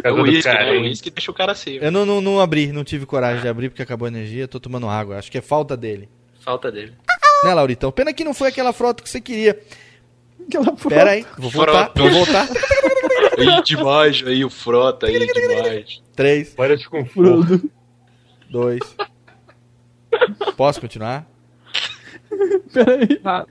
[0.04, 0.56] Casa O uísque, né?
[0.58, 0.82] cara, O hein?
[0.84, 1.78] uísque deixa o cara assim.
[1.82, 4.60] Eu não, não, não abri, não tive coragem de abrir porque acabou a energia, tô
[4.60, 6.10] tomando água, acho que é falta dele.
[6.42, 6.94] Falta dele.
[7.44, 7.92] Né, Lauritão?
[7.92, 9.60] Pena que não foi aquela frota que você queria.
[10.46, 12.02] Aquela Pera aí, vou voltar, Frota.
[12.02, 12.48] vou voltar.
[13.36, 16.02] Aí demais, aí o frota, aí demais.
[16.16, 17.68] Três, Para de confuso.
[18.50, 18.80] dois.
[20.56, 21.26] Posso continuar?
[22.72, 23.20] Peraí.
[23.24, 23.46] Vá,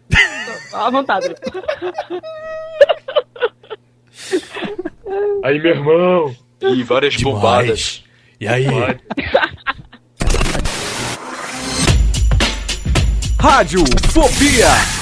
[0.73, 1.35] à vontade.
[5.45, 6.37] Aí, meu irmão.
[6.63, 8.05] E várias bombadas.
[8.41, 8.67] E aí?
[13.39, 15.02] Rádio Fobia.